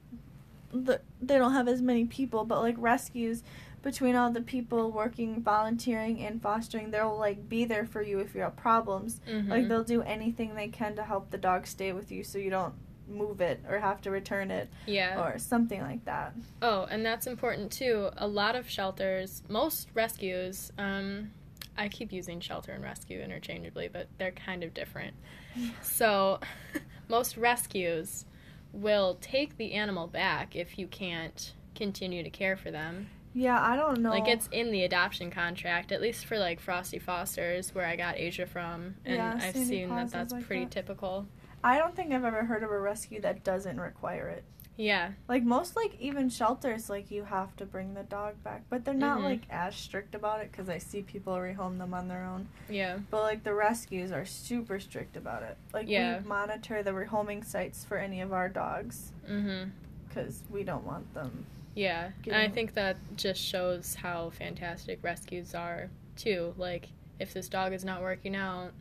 the, 0.72 1.02
they 1.20 1.40
don't 1.40 1.54
have 1.54 1.68
as 1.68 1.82
many 1.82 2.06
people, 2.06 2.46
but 2.46 2.62
like 2.62 2.76
rescues, 2.78 3.42
between 3.86 4.16
all 4.16 4.32
the 4.32 4.42
people 4.42 4.92
working, 4.92 5.44
volunteering, 5.44 6.20
and 6.26 6.42
fostering, 6.42 6.90
they'll 6.90 7.16
like 7.16 7.48
be 7.48 7.66
there 7.66 7.86
for 7.86 8.02
you 8.02 8.20
if 8.20 8.34
you 8.34 8.42
have 8.42 8.56
problems. 8.56 9.22
Mhm. 9.30 9.48
Like 9.48 9.68
they'll 9.68 9.84
do 9.84 10.02
anything 10.02 10.56
they 10.56 10.70
can 10.70 10.96
to 10.96 11.04
help 11.04 11.30
the 11.30 11.38
dog 11.38 11.68
stay 11.68 11.94
with 11.94 12.12
you 12.12 12.24
so 12.24 12.40
you 12.40 12.50
don't 12.50 12.74
move 13.08 13.42
it 13.42 13.64
or 13.70 13.78
have 13.78 14.02
to 14.02 14.10
return 14.10 14.50
it 14.50 14.70
yeah. 14.88 15.22
or 15.24 15.38
something 15.38 15.82
like 15.82 16.04
that. 16.06 16.34
Oh, 16.64 16.88
and 16.90 17.06
that's 17.06 17.28
important 17.28 17.72
too. 17.72 18.10
A 18.18 18.28
lot 18.28 18.56
of 18.56 18.68
shelters, 18.68 19.44
most 19.48 19.90
rescues, 19.94 20.72
um, 20.80 21.30
I 21.78 21.88
keep 21.88 22.12
using 22.12 22.40
shelter 22.40 22.72
and 22.72 22.84
rescue 22.84 23.22
interchangeably, 23.22 23.88
but 23.88 24.08
they're 24.18 24.32
kind 24.32 24.64
of 24.64 24.74
different. 24.74 25.14
So, 25.82 26.42
most 27.08 27.38
rescues 27.38 28.26
will 28.74 29.18
take 29.22 29.56
the 29.56 29.74
animal 29.74 30.08
back 30.08 30.54
if 30.56 30.78
you 30.78 30.88
can't 30.88 31.54
continue 31.76 32.24
to 32.24 32.30
care 32.30 32.58
for 32.58 32.72
them. 32.72 33.08
Yeah, 33.38 33.62
I 33.62 33.76
don't 33.76 34.00
know. 34.00 34.10
Like 34.12 34.30
it's 34.30 34.48
in 34.54 34.72
the 34.72 34.84
adoption 34.86 35.30
contract, 35.30 35.92
at 35.92 36.02
least 36.02 36.26
for 36.26 36.40
like 36.40 36.60
Frosty 36.62 37.00
Fosters, 37.00 37.76
where 37.76 37.86
I 37.86 37.98
got 37.98 38.18
Asia 38.18 38.46
from, 38.46 38.96
and 39.04 39.18
Yeah, 39.18 39.40
I've 39.42 39.56
seen 39.56 39.90
that 39.90 40.10
that's 40.10 40.32
like 40.34 40.46
pretty 40.48 40.64
that. 40.64 40.72
typical. 40.72 41.28
I 41.64 41.78
don't 41.78 41.96
think 41.96 42.14
I've 42.14 42.24
ever 42.24 42.46
heard 42.46 42.64
of 42.64 42.72
a 42.72 42.80
rescue 42.80 43.20
that 43.22 43.44
doesn't 43.44 43.80
require 43.80 44.30
it. 44.30 44.46
Yeah, 44.78 45.12
Like 45.30 45.44
most, 45.44 45.76
like 45.78 45.96
even 46.02 46.30
shelters, 46.30 46.90
like 46.90 47.10
you 47.12 47.24
have 47.24 47.56
to 47.58 47.66
bring 47.66 47.94
the 47.94 48.04
dog 48.04 48.42
back, 48.44 48.64
but 48.70 48.84
they're 48.84 48.94
not 48.94 49.20
Mhm. 49.20 49.24
like 49.24 49.42
as 49.50 49.74
strict 49.76 50.16
about 50.16 50.42
it 50.42 50.52
because 50.52 50.68
I 50.70 50.80
see 50.80 51.02
people 51.02 51.34
rehome 51.36 51.78
them 51.78 51.94
on 51.94 52.08
their 52.10 52.24
own. 52.26 52.50
yeah, 52.70 53.00
But 53.10 53.24
like 53.24 53.44
the 53.46 53.54
rescues 53.54 54.12
are 54.12 54.26
super 54.26 54.80
strict 54.82 55.16
about 55.16 55.44
it. 55.44 55.58
Like 55.74 55.88
Yeah. 55.90 56.20
we 56.20 56.28
monitor 56.28 56.84
the 56.84 56.92
rehoming 56.92 57.44
sites 57.46 57.84
for 57.86 57.98
any 57.98 58.20
of 58.22 58.34
our 58.34 58.50
dogs 58.50 59.14
mhm. 59.30 59.72
because 60.10 60.44
we 60.50 60.64
don't 60.66 60.86
want 60.86 61.14
them. 61.14 61.46
Yeah, 61.76 62.12
and 62.26 62.36
I 62.36 62.48
think 62.48 62.74
that 62.76 62.98
just 63.18 63.42
shows 63.42 63.96
how 63.96 64.30
fantastic 64.32 65.00
rescues 65.04 65.54
are 65.54 65.90
too. 66.16 66.54
Like, 66.58 66.88
if 67.20 67.34
this 67.34 67.50
dog 67.50 67.74
is 67.74 67.84
not 67.84 68.02
working 68.02 68.36
out, 68.36 68.72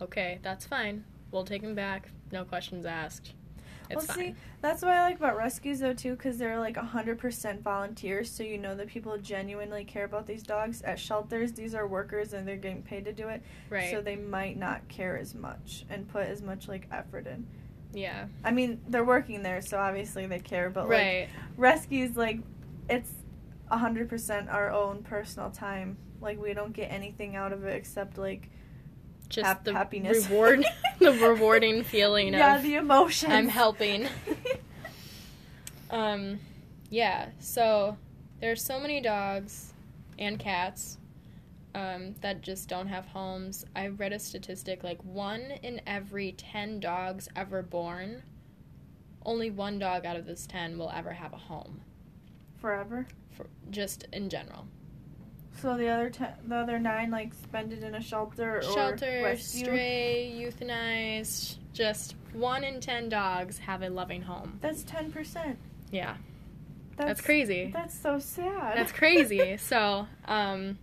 okay, 0.00 0.38
that's 0.42 0.66
fine. 0.66 1.04
We'll 1.30 1.44
take 1.44 1.62
him 1.62 1.74
back. 1.74 2.08
No 2.32 2.44
questions 2.44 2.86
asked. 2.86 3.34
It's 3.90 3.96
well, 3.96 4.16
fine. 4.16 4.16
see, 4.16 4.34
that's 4.62 4.82
what 4.82 4.92
I 4.92 5.02
like 5.02 5.16
about 5.16 5.36
rescues 5.36 5.80
though 5.80 5.92
too, 5.92 6.12
because 6.12 6.38
they're 6.38 6.58
like 6.58 6.76
hundred 6.76 7.18
percent 7.18 7.62
volunteers, 7.62 8.30
so 8.30 8.42
you 8.42 8.56
know 8.56 8.74
that 8.74 8.88
people 8.88 9.18
genuinely 9.18 9.84
care 9.84 10.04
about 10.04 10.26
these 10.26 10.42
dogs. 10.42 10.80
At 10.82 10.98
shelters, 10.98 11.52
these 11.52 11.74
are 11.74 11.86
workers 11.86 12.32
and 12.32 12.48
they're 12.48 12.56
getting 12.56 12.82
paid 12.82 13.04
to 13.04 13.12
do 13.12 13.28
it, 13.28 13.42
right. 13.68 13.90
so 13.90 14.00
they 14.00 14.16
might 14.16 14.58
not 14.58 14.88
care 14.88 15.18
as 15.18 15.34
much 15.34 15.84
and 15.90 16.08
put 16.08 16.26
as 16.26 16.40
much 16.40 16.68
like 16.68 16.88
effort 16.90 17.26
in. 17.26 17.46
Yeah. 17.94 18.26
I 18.42 18.50
mean, 18.50 18.80
they're 18.88 19.04
working 19.04 19.42
there, 19.42 19.60
so 19.62 19.78
obviously 19.78 20.26
they 20.26 20.38
care. 20.38 20.70
But 20.70 20.88
like 20.88 20.90
right. 20.90 21.28
rescues, 21.56 22.16
like 22.16 22.40
it's 22.88 23.10
hundred 23.70 24.08
percent 24.08 24.48
our 24.48 24.70
own 24.70 25.02
personal 25.02 25.50
time. 25.50 25.96
Like 26.20 26.40
we 26.40 26.54
don't 26.54 26.72
get 26.72 26.92
anything 26.92 27.36
out 27.36 27.52
of 27.52 27.64
it 27.64 27.76
except 27.76 28.18
like 28.18 28.50
Just 29.28 29.64
the 29.64 29.72
happiness. 29.72 30.28
reward, 30.28 30.64
the 30.98 31.12
rewarding 31.12 31.84
feeling 31.84 32.34
yeah, 32.34 32.56
of 32.56 32.62
the 32.62 32.76
emotion. 32.76 33.32
I'm 33.32 33.48
helping. 33.48 34.08
Um, 35.90 36.40
yeah. 36.90 37.28
So 37.38 37.96
there's 38.40 38.62
so 38.62 38.80
many 38.80 39.00
dogs 39.00 39.72
and 40.18 40.38
cats 40.38 40.98
um, 41.74 42.14
that 42.20 42.40
just 42.42 42.68
don't 42.68 42.88
have 42.88 43.06
homes. 43.06 43.64
I 43.74 43.88
read 43.88 44.12
a 44.12 44.18
statistic 44.18 44.84
like 44.84 45.02
one 45.04 45.40
in 45.62 45.80
every 45.86 46.32
ten 46.32 46.80
dogs 46.80 47.28
ever 47.34 47.62
born, 47.62 48.22
only 49.24 49.50
one 49.50 49.78
dog 49.78 50.06
out 50.06 50.16
of 50.16 50.26
those 50.26 50.46
ten 50.46 50.78
will 50.78 50.90
ever 50.90 51.12
have 51.12 51.32
a 51.32 51.36
home. 51.38 51.80
Forever. 52.56 53.06
For 53.30 53.46
just 53.70 54.06
in 54.12 54.28
general, 54.28 54.66
So 55.60 55.76
the 55.76 55.88
other 55.88 56.08
te- 56.10 56.24
the 56.46 56.56
other 56.56 56.78
nine 56.78 57.10
like 57.10 57.34
spend 57.34 57.72
it 57.72 57.82
in 57.82 57.94
a 57.96 58.00
shelter 58.00 58.58
or 58.58 58.62
shelter, 58.62 59.22
rescue. 59.24 59.64
stray, 59.64 60.32
euthanized. 60.36 61.56
Just 61.72 62.14
one 62.32 62.62
in 62.62 62.80
ten 62.80 63.08
dogs 63.08 63.58
have 63.58 63.82
a 63.82 63.90
loving 63.90 64.22
home. 64.22 64.58
That's 64.60 64.84
ten 64.84 65.10
percent. 65.10 65.58
Yeah, 65.90 66.16
that's, 66.96 67.20
crazy. 67.20 67.70
That's 67.72 67.98
so 67.98 68.18
sad. 68.18 68.76
That's 68.76 68.92
crazy. 68.92 69.56
so, 69.58 70.06
um, 70.26 70.78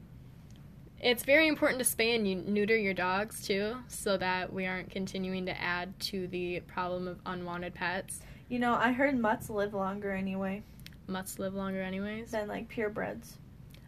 it's 1.02 1.24
very 1.24 1.48
important 1.48 1.84
to 1.84 1.86
spay 1.86 2.16
and 2.16 2.28
eu- 2.28 2.44
neuter 2.46 2.78
your 2.78 2.94
dogs 2.94 3.46
too, 3.46 3.76
so 3.88 4.18
that 4.18 4.54
we 4.54 4.66
aren't 4.66 4.90
continuing 4.90 5.46
to 5.48 5.62
add 5.62 6.00
to 6.02 6.28
the 6.28 6.60
problem 6.62 7.08
of 7.08 7.20
unwanted 7.26 7.74
pets. 7.74 8.20
You 8.50 8.60
know, 8.60 8.74
I 8.74 8.92
heard 8.92 9.18
mutts 9.18 9.50
live 9.50 9.74
longer 9.74 10.12
anyway 10.12 10.64
Mutts 11.08 11.40
live 11.40 11.54
longer, 11.54 11.82
anyways. 11.82 12.32
than 12.32 12.48
like 12.48 12.70
purebreds. 12.70 13.34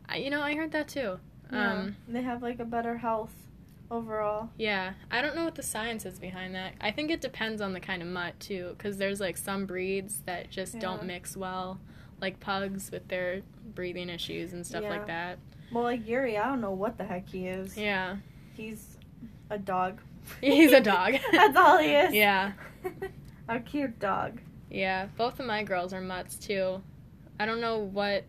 I, 0.10 0.18
you 0.18 0.30
know, 0.30 0.42
I 0.42 0.56
heard 0.56 0.72
that 0.74 0.88
too. 0.90 1.20
Yeah, 1.52 1.74
Um, 1.74 1.96
they 2.08 2.22
have 2.22 2.42
like 2.42 2.60
a 2.60 2.66
better 2.66 2.98
health 2.98 3.34
overall. 3.92 4.50
yeah, 4.58 4.94
I 5.12 5.22
don't 5.22 5.36
know 5.36 5.46
what 5.46 5.56
the 5.56 5.64
science 5.64 6.06
is 6.06 6.20
behind 6.20 6.56
that. 6.56 6.74
I 6.82 6.92
think 6.92 7.12
it 7.12 7.22
depends 7.22 7.62
on 7.62 7.74
the 7.74 7.80
kind 7.80 8.02
of 8.02 8.08
mutt 8.08 8.40
too, 8.40 8.74
because 8.78 8.98
there's 8.98 9.20
like 9.20 9.38
some 9.38 9.66
breeds 9.66 10.22
that 10.26 10.50
just 10.50 10.80
don't 10.80 11.06
mix 11.06 11.38
well, 11.38 11.80
like 12.20 12.40
pugs 12.40 12.90
with 12.92 13.08
their 13.08 13.42
breathing 13.76 14.10
issues 14.10 14.54
and 14.54 14.66
stuff 14.66 14.84
Yeah. 14.84 14.90
like 14.90 15.08
that. 15.08 15.38
Well, 15.72 15.84
like 15.84 16.08
Yuri, 16.08 16.38
I 16.38 16.46
don't 16.48 16.62
know 16.62 16.72
what 16.72 16.98
the 16.98 17.04
heck 17.04 17.28
he 17.30 17.48
is. 17.48 17.78
Yeah, 17.78 18.18
He's 18.56 18.98
a 19.50 19.58
dog. 19.58 20.00
He's 20.42 20.72
a 20.72 20.82
dog. 20.94 21.16
That's 21.32 21.58
all 21.58 21.78
he 21.80 21.92
is. 21.92 22.14
yeah. 22.14 22.54
a 23.50 23.60
cute 23.60 24.00
dog. 24.00 24.40
Yeah, 24.70 25.08
both 25.18 25.40
of 25.40 25.46
my 25.46 25.64
girls 25.64 25.94
are 25.94 26.02
mutts 26.02 26.36
too. 26.38 26.82
I 27.40 27.46
don't 27.46 27.62
know 27.62 27.80
what 27.80 28.26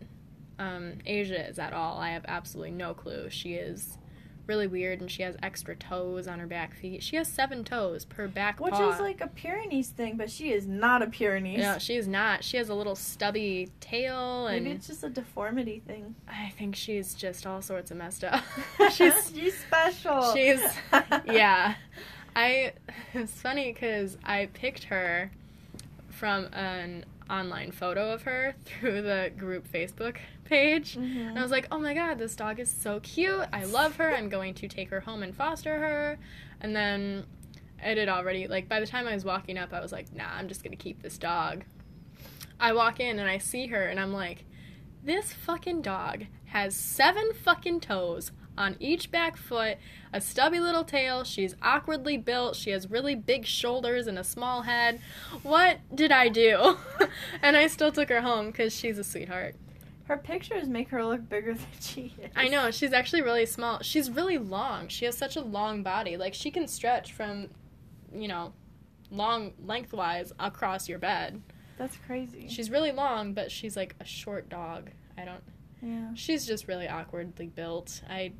um, 0.59 0.93
Asia 1.05 1.47
is 1.47 1.59
at 1.59 1.73
all. 1.73 1.97
I 1.99 2.11
have 2.11 2.25
absolutely 2.27 2.71
no 2.71 2.93
clue. 2.93 3.29
She 3.29 3.53
is 3.53 3.97
really 4.47 4.67
weird 4.67 5.01
and 5.01 5.09
she 5.09 5.23
has 5.23 5.35
extra 5.41 5.75
toes 5.75 6.27
on 6.27 6.39
her 6.39 6.47
back 6.47 6.75
feet. 6.75 7.01
She 7.03 7.15
has 7.15 7.27
seven 7.27 7.63
toes 7.63 8.05
per 8.05 8.27
back 8.27 8.59
Which 8.59 8.73
paw. 8.73 8.91
is 8.91 8.99
like 8.99 9.21
a 9.21 9.27
Pyrenees 9.27 9.89
thing, 9.89 10.17
but 10.17 10.29
she 10.29 10.51
is 10.51 10.67
not 10.67 11.01
a 11.01 11.07
Pyrenees. 11.07 11.59
no, 11.59 11.77
she 11.79 11.95
is 11.95 12.07
not. 12.07 12.43
She 12.43 12.57
has 12.57 12.69
a 12.69 12.73
little 12.75 12.95
stubby 12.95 13.69
tail 13.79 14.47
and 14.47 14.63
Maybe 14.65 14.75
it's 14.75 14.87
just 14.87 15.03
a 15.03 15.09
deformity 15.09 15.81
thing. 15.85 16.15
I 16.27 16.49
think 16.57 16.75
she's 16.75 17.13
just 17.13 17.45
all 17.45 17.61
sorts 17.61 17.91
of 17.91 17.97
messed 17.97 18.23
up. 18.23 18.43
she's 18.91 19.31
she's 19.35 19.57
special. 19.57 20.33
she's 20.33 20.61
yeah. 21.25 21.75
I 22.35 22.73
it's 23.13 23.31
funny 23.41 23.73
cuz 23.73 24.17
I 24.23 24.47
picked 24.53 24.85
her 24.85 25.31
from 26.09 26.45
an 26.53 27.05
online 27.29 27.71
photo 27.71 28.11
of 28.13 28.21
her 28.23 28.55
through 28.65 29.01
the 29.01 29.31
group 29.37 29.67
Facebook 29.71 30.17
page. 30.45 30.95
Mhm. 30.95 31.29
And 31.29 31.39
I 31.39 31.41
was 31.41 31.51
like, 31.51 31.67
"Oh 31.71 31.79
my 31.79 31.93
god, 31.93 32.17
this 32.17 32.35
dog 32.35 32.59
is 32.59 32.69
so 32.71 32.99
cute. 33.01 33.45
I 33.51 33.65
love 33.65 33.97
her. 33.97 34.15
I'm 34.15 34.29
going 34.29 34.53
to 34.55 34.67
take 34.67 34.89
her 34.89 35.01
home 35.01 35.21
and 35.23 35.35
foster 35.35 35.77
her." 35.79 36.17
And 36.61 36.75
then 36.75 37.25
it 37.83 37.97
had 37.97 38.07
already 38.09 38.47
like 38.47 38.69
by 38.69 38.79
the 38.79 38.87
time 38.87 39.07
I 39.07 39.13
was 39.13 39.25
walking 39.25 39.57
up, 39.57 39.73
I 39.73 39.81
was 39.81 39.91
like, 39.91 40.13
"Nah, 40.13 40.29
I'm 40.37 40.47
just 40.47 40.63
going 40.63 40.71
to 40.75 40.81
keep 40.81 41.01
this 41.01 41.17
dog." 41.17 41.65
I 42.59 42.71
walk 42.73 42.99
in 43.01 43.19
and 43.19 43.29
I 43.29 43.37
see 43.37 43.67
her 43.67 43.83
and 43.87 43.99
I'm 43.99 44.13
like, 44.13 44.45
"This 45.03 45.33
fucking 45.33 45.81
dog 45.81 46.25
has 46.45 46.73
seven 46.75 47.33
fucking 47.33 47.81
toes 47.81 48.31
on 48.57 48.77
each 48.79 49.11
back 49.11 49.35
foot, 49.35 49.77
a 50.13 50.21
stubby 50.21 50.61
little 50.61 50.85
tail. 50.85 51.25
She's 51.25 51.55
awkwardly 51.61 52.15
built. 52.15 52.55
She 52.55 52.69
has 52.69 52.89
really 52.89 53.13
big 53.13 53.45
shoulders 53.45 54.07
and 54.07 54.17
a 54.17 54.23
small 54.23 54.61
head. 54.61 55.01
What 55.43 55.79
did 55.93 56.11
I 56.13 56.29
do?" 56.29 56.77
and 57.41 57.57
I 57.57 57.67
still 57.67 57.91
took 57.91 58.07
her 58.09 58.21
home 58.21 58.53
cuz 58.53 58.73
she's 58.73 58.97
a 58.97 59.03
sweetheart. 59.03 59.55
Her 60.05 60.17
pictures 60.17 60.67
make 60.67 60.89
her 60.89 61.03
look 61.03 61.27
bigger 61.27 61.53
than 61.53 61.65
she 61.81 62.13
is. 62.21 62.29
I 62.35 62.47
know, 62.47 62.71
she's 62.71 62.93
actually 62.93 63.21
really 63.21 63.45
small. 63.45 63.81
She's 63.81 64.09
really 64.09 64.37
long. 64.37 64.87
She 64.87 65.05
has 65.05 65.17
such 65.17 65.35
a 65.35 65.41
long 65.41 65.83
body. 65.83 66.17
Like 66.17 66.33
she 66.33 66.51
can 66.51 66.67
stretch 66.67 67.13
from, 67.13 67.49
you 68.13 68.27
know, 68.27 68.53
long 69.11 69.53
lengthwise 69.65 70.31
across 70.39 70.87
your 70.87 70.99
bed. 70.99 71.41
That's 71.77 71.97
crazy. 72.05 72.47
She's 72.47 72.69
really 72.69 72.91
long, 72.91 73.33
but 73.33 73.51
she's 73.51 73.75
like 73.75 73.95
a 73.99 74.05
short 74.05 74.47
dog. 74.49 74.91
I 75.17 75.25
don't 75.25 75.43
yeah. 75.81 76.13
She's 76.15 76.45
just 76.45 76.67
really 76.67 76.87
awkwardly 76.87 77.47
built. 77.47 78.01
I 78.09 78.33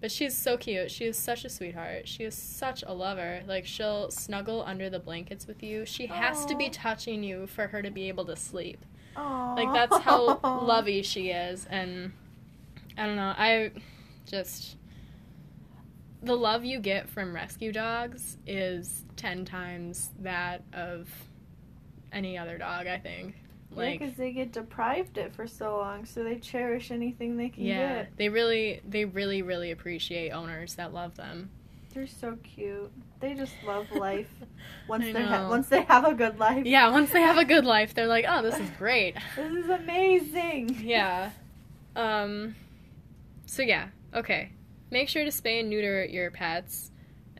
but 0.00 0.12
she's 0.12 0.36
so 0.36 0.58
cute. 0.58 0.90
She 0.90 1.06
is 1.06 1.16
such 1.16 1.44
a 1.46 1.48
sweetheart. 1.48 2.06
She 2.06 2.24
is 2.24 2.34
such 2.34 2.84
a 2.86 2.92
lover. 2.92 3.42
Like 3.46 3.64
she'll 3.64 4.10
snuggle 4.10 4.62
under 4.66 4.90
the 4.90 4.98
blankets 4.98 5.46
with 5.46 5.62
you. 5.62 5.86
She 5.86 6.06
has 6.06 6.44
to 6.46 6.54
be 6.54 6.68
touching 6.68 7.22
you 7.22 7.46
for 7.46 7.66
her 7.68 7.80
to 7.80 7.90
be 7.90 8.08
able 8.08 8.26
to 8.26 8.36
sleep. 8.36 8.84
Aww. 9.16 9.56
Like 9.56 9.72
that's 9.72 10.02
how 10.02 10.40
lovey 10.62 11.02
she 11.02 11.30
is, 11.30 11.66
and 11.66 12.12
I 12.96 13.06
don't 13.06 13.16
know. 13.16 13.34
I 13.36 13.72
just 14.26 14.76
the 16.22 16.36
love 16.36 16.64
you 16.64 16.80
get 16.80 17.08
from 17.08 17.34
rescue 17.34 17.72
dogs 17.72 18.36
is 18.46 19.04
ten 19.16 19.44
times 19.44 20.10
that 20.20 20.62
of 20.72 21.08
any 22.12 22.36
other 22.36 22.58
dog. 22.58 22.86
I 22.86 22.98
think. 22.98 23.36
Like 23.70 23.98
because 23.98 24.14
they 24.14 24.32
get 24.32 24.52
deprived 24.52 25.18
it 25.18 25.34
for 25.34 25.46
so 25.46 25.76
long, 25.76 26.06
so 26.06 26.24
they 26.24 26.36
cherish 26.36 26.90
anything 26.90 27.36
they 27.36 27.50
can 27.50 27.64
yeah, 27.64 27.94
get. 27.94 28.16
they 28.16 28.28
really, 28.28 28.80
they 28.88 29.04
really, 29.04 29.42
really 29.42 29.70
appreciate 29.70 30.30
owners 30.30 30.74
that 30.76 30.94
love 30.94 31.16
them. 31.16 31.50
They're 31.96 32.06
so 32.06 32.36
cute. 32.42 32.92
They 33.20 33.32
just 33.32 33.54
love 33.66 33.90
life. 33.90 34.28
Once 34.88 35.10
they 35.14 35.22
ha- 35.22 35.48
once 35.48 35.68
they 35.68 35.80
have 35.82 36.04
a 36.04 36.12
good 36.12 36.38
life. 36.38 36.66
Yeah, 36.66 36.90
once 36.90 37.10
they 37.10 37.22
have 37.22 37.38
a 37.38 37.44
good 37.44 37.64
life, 37.64 37.94
they're 37.94 38.06
like, 38.06 38.26
oh, 38.28 38.42
this 38.42 38.58
is 38.58 38.68
great. 38.78 39.16
This 39.34 39.64
is 39.64 39.70
amazing. 39.70 40.76
Yeah. 40.84 41.30
Um 41.96 42.54
so 43.46 43.62
yeah, 43.62 43.88
okay. 44.12 44.52
Make 44.90 45.08
sure 45.08 45.24
to 45.24 45.30
spay 45.30 45.60
and 45.60 45.70
neuter 45.70 46.04
your 46.04 46.30
pets 46.30 46.90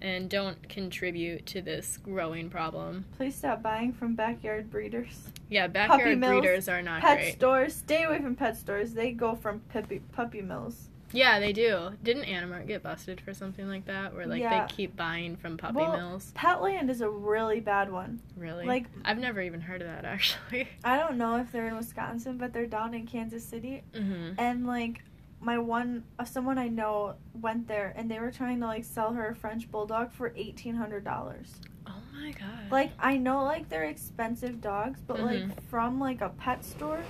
and 0.01 0.31
don't 0.31 0.67
contribute 0.71 1.45
to 1.49 1.61
this 1.61 1.99
growing 1.99 2.49
problem. 2.49 3.05
Please 3.19 3.35
stop 3.35 3.63
buying 3.63 3.93
from 3.93 4.15
backyard 4.15 4.71
breeders. 4.71 5.29
Yeah, 5.51 5.67
backyard 5.67 6.17
mills, 6.17 6.41
breeders 6.41 6.69
are 6.71 6.81
not 6.81 7.03
pet 7.03 7.19
great. 7.19 7.33
stores. 7.35 7.75
Stay 7.75 8.05
away 8.05 8.23
from 8.23 8.35
pet 8.35 8.57
stores. 8.57 8.95
They 8.95 9.13
go 9.13 9.35
from 9.35 9.61
puppy 9.71 9.99
puppy 10.13 10.41
mills. 10.41 10.89
Yeah, 11.17 11.41
they 11.41 11.53
do. 11.53 11.91
Didn't 12.03 12.25
Animart 12.25 12.67
get 12.67 12.83
busted 12.83 13.21
for 13.21 13.33
something 13.35 13.67
like 13.69 13.87
that 13.87 14.15
where 14.15 14.27
like 14.27 14.41
Yeah. 14.41 14.67
they 14.67 14.73
keep 14.73 14.95
buying 14.97 15.37
from 15.37 15.57
puppy 15.57 15.77
Well, 15.77 15.97
mills? 15.97 16.33
Petland 16.37 16.91
is 16.91 17.01
a 17.01 17.09
really 17.09 17.61
bad 17.61 17.91
one. 17.91 18.21
Really? 18.37 18.67
like- 18.67 18.87
I've 19.05 19.19
never 19.19 19.41
even 19.41 19.61
heard 19.61 19.81
of 19.83 19.89
that 19.89 20.05
actually. 20.15 20.69
I 20.85 20.97
don't 20.99 21.17
know 21.19 21.37
if 21.39 21.51
they're 21.53 21.69
in 21.69 21.77
Wisconsin, 21.77 22.39
but 22.39 22.53
they're 22.53 22.67
down 22.67 22.95
in 22.95 23.07
Kansas 23.07 23.45
City. 23.45 23.83
mhm. 23.93 24.35
And 24.39 24.67
like 24.67 25.03
my 25.41 25.59
one 25.59 26.03
uh, 26.19 26.25
someone 26.25 26.59
I 26.59 26.69
know 26.69 27.15
went 27.35 27.69
there 27.69 27.93
and 27.97 28.11
they 28.11 28.19
were 28.19 28.31
trying 28.33 28.59
to 28.61 28.67
like 28.67 28.85
sell 28.85 29.13
her 29.13 29.29
a 29.29 29.35
French 29.35 29.71
bulldog 29.71 30.13
for 30.13 30.33
eighteen 30.37 30.75
hundred 30.75 31.05
dollars. 31.05 31.55
Oh 31.87 31.93
my 32.19 32.33
god. 32.33 32.71
Like 32.71 32.93
I 32.99 33.17
know 33.19 33.45
like 33.45 33.69
they're 33.69 33.85
expensive 33.85 34.61
dogs, 34.61 35.01
but 35.07 35.19
Mhm. 35.19 35.25
like 35.51 35.63
from 35.69 36.01
like 36.01 36.21
a 36.23 36.31
pet 36.31 36.65
store, 36.65 37.01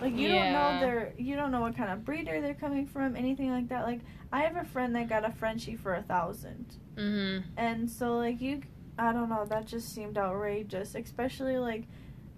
like 0.00 0.14
you 0.16 0.28
Yeah. 0.28 0.44
don't 0.44 0.52
know 0.52 0.80
their 0.86 1.12
you 1.18 1.36
don't 1.36 1.50
know 1.50 1.60
what 1.60 1.76
kind 1.76 1.90
of 1.90 2.04
breeder 2.04 2.40
they're 2.40 2.54
coming 2.54 2.86
from, 2.86 3.16
anything 3.16 3.50
like 3.50 3.68
that. 3.68 3.84
Like 3.84 4.00
I 4.32 4.42
have 4.42 4.56
a 4.56 4.64
friend 4.64 4.94
that 4.96 5.08
got 5.08 5.24
a 5.24 5.30
Frenchie 5.32 5.76
for 5.76 5.94
a 5.94 6.02
thousand, 6.02 6.76
Mhm. 6.96 7.44
and 7.56 7.90
so 7.90 8.16
like 8.16 8.40
you, 8.40 8.62
I 8.98 9.12
don't 9.12 9.28
know, 9.28 9.44
that 9.46 9.66
just 9.66 9.94
seemed 9.94 10.16
outrageous. 10.18 10.94
Especially 10.94 11.58
like, 11.58 11.84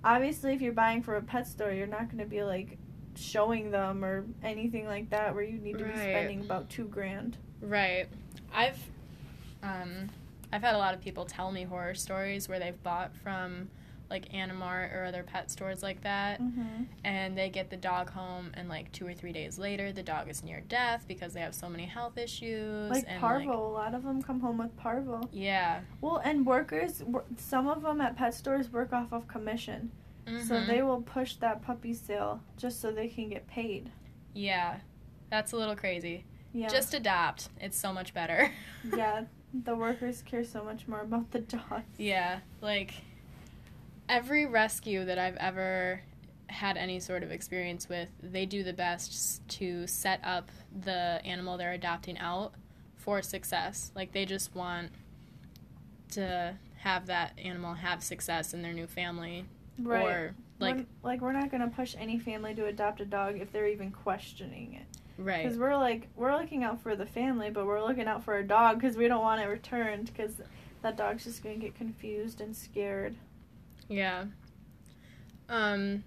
obviously 0.05 0.53
if 0.55 0.61
you're 0.61 0.73
buying 0.73 1.03
from 1.03 1.15
a 1.15 1.23
pet 1.23 1.47
store, 1.47 1.71
you're 1.73 1.87
not 1.87 2.11
gonna 2.11 2.27
be 2.27 2.43
like 2.43 2.79
showing 3.15 3.71
them 3.71 4.03
or 4.05 4.25
anything 4.43 4.87
like 4.87 5.11
that 5.11 5.35
where 5.35 5.45
you 5.45 5.59
need 5.59 5.77
to 5.79 5.85
be 5.85 5.93
spending 5.93 6.41
about 6.41 6.71
two 6.71 6.87
grand. 6.89 7.37
Right. 7.61 8.07
I've 8.55 8.79
um 9.63 10.09
I've 10.53 10.63
had 10.63 10.75
a 10.75 10.79
lot 10.79 10.93
of 10.95 11.01
people 11.01 11.25
tell 11.25 11.51
me 11.53 11.63
horror 11.65 11.95
stories 11.95 12.49
where 12.49 12.59
they've 12.59 12.83
bought 12.83 13.15
from 13.17 13.69
like 14.13 14.29
Animart 14.33 14.95
or 14.95 15.05
other 15.05 15.23
pet 15.23 15.51
stores 15.51 15.83
like 15.83 16.03
that 16.03 16.39
Mm-hmm. 16.41 16.83
and 17.05 17.37
they 17.37 17.49
get 17.49 17.71
the 17.71 17.77
dog 17.79 18.11
home 18.11 18.51
and 18.55 18.69
like 18.69 18.93
2 18.93 19.07
or 19.07 19.15
3 19.15 19.33
days 19.33 19.59
later 19.59 19.91
the 19.91 20.03
dog 20.03 20.29
is 20.29 20.45
near 20.45 20.61
death 20.69 21.07
because 21.09 21.33
they 21.33 21.41
have 21.41 21.55
so 21.55 21.69
many 21.69 21.87
health 21.87 22.19
issues 22.19 22.91
Like 22.91 23.07
and 23.09 23.21
parvo, 23.21 23.67
a 23.67 23.73
lot 23.73 23.95
of 23.95 24.03
them 24.05 24.21
come 24.23 24.41
home 24.41 24.59
with 24.59 24.77
parvo. 24.77 25.23
yeah. 25.33 25.81
Well, 26.03 26.19
and 26.25 26.45
workers, 26.45 27.03
some 27.37 27.67
of 27.69 27.83
them 27.83 28.01
at 28.03 28.17
pet 28.17 28.35
stores 28.35 28.71
work 28.71 28.93
off 28.93 29.13
of 29.13 29.27
commission, 29.27 29.91
so 30.27 30.55
Mhm. 30.57 30.67
they 30.67 30.83
will 30.83 31.01
push 31.03 31.37
that 31.37 31.63
puppy 31.63 31.95
sale 31.95 32.41
just 32.59 32.81
so 32.81 32.93
they 32.93 33.09
can 33.09 33.31
get 33.31 33.47
paid. 33.49 33.91
Yeah. 34.35 34.81
That's 35.31 35.53
a 35.53 35.57
little 35.57 35.77
crazy. 35.77 36.25
Yeah, 36.53 36.69
Just 36.69 36.93
adopt. 36.93 37.49
It's 37.59 37.79
so 37.79 37.93
much 37.95 38.13
better. 38.13 38.51
yeah. 38.97 39.25
The 39.55 39.75
workers 39.75 40.21
care 40.23 40.45
so 40.45 40.63
much 40.65 40.87
more 40.87 41.01
about 41.01 41.31
the 41.31 41.39
dogs. 41.41 41.95
Yeah, 41.99 42.41
like 42.61 42.93
every 44.13 44.45
rescue 44.47 45.05
that 45.07 45.19
I've 45.19 45.37
ever 45.37 46.03
had 46.49 46.77
any 46.77 47.01
sort 47.01 47.23
of 47.23 47.31
experience 47.33 47.89
with, 47.89 48.11
they 48.23 48.45
do 48.45 48.63
the 48.63 48.75
best 48.75 49.47
to 49.49 49.87
set 49.87 50.21
up 50.23 50.51
the 50.83 51.21
animal 51.25 51.57
they're 51.57 51.73
adopting 51.73 52.19
out 52.19 52.53
for 52.97 53.23
success. 53.23 53.91
Like 53.97 54.13
they 54.13 54.27
just 54.27 54.55
want 54.55 54.91
to 56.11 56.55
have 56.77 57.07
that 57.07 57.33
animal 57.43 57.75
have 57.75 58.03
success 58.03 58.53
in 58.53 58.61
their 58.63 58.73
new 58.75 58.87
family 58.87 59.47
Right. 59.79 60.05
or 60.07 60.35
like 60.59 60.75
We're- 60.75 60.87
like 61.03 61.21
we're 61.23 61.33
not 61.33 61.51
gonna 61.51 61.69
push 61.71 61.95
any 61.99 62.19
family 62.19 62.55
to 62.55 62.67
adopt 62.67 63.01
a 63.01 63.07
dog 63.07 63.41
if 63.41 63.51
they're 63.51 63.69
even 63.69 63.91
questioning 63.91 64.75
it. 64.75 64.87
right. 65.17 65.43
Because 65.45 65.59
we're 65.59 65.77
like 65.77 66.09
we're 66.17 66.37
looking 66.37 66.65
out 66.65 66.83
for 66.83 66.95
the 66.97 67.07
family, 67.07 67.49
but 67.51 67.65
we're 67.67 67.83
looking 67.83 68.07
out 68.09 68.23
for 68.25 68.37
a 68.37 68.45
dog 68.47 68.79
because 68.81 68.97
we 68.97 69.09
don't 69.09 69.23
want 69.23 69.41
it 69.41 69.47
returned 69.47 70.07
because 70.07 70.43
that 70.83 70.97
dog's 70.97 71.25
just 71.25 71.43
gonna 71.43 71.57
get 71.57 71.75
confused 71.75 72.41
and 72.43 72.55
scared. 72.55 73.15
Yeah. 73.93 74.25
Um 75.49 76.05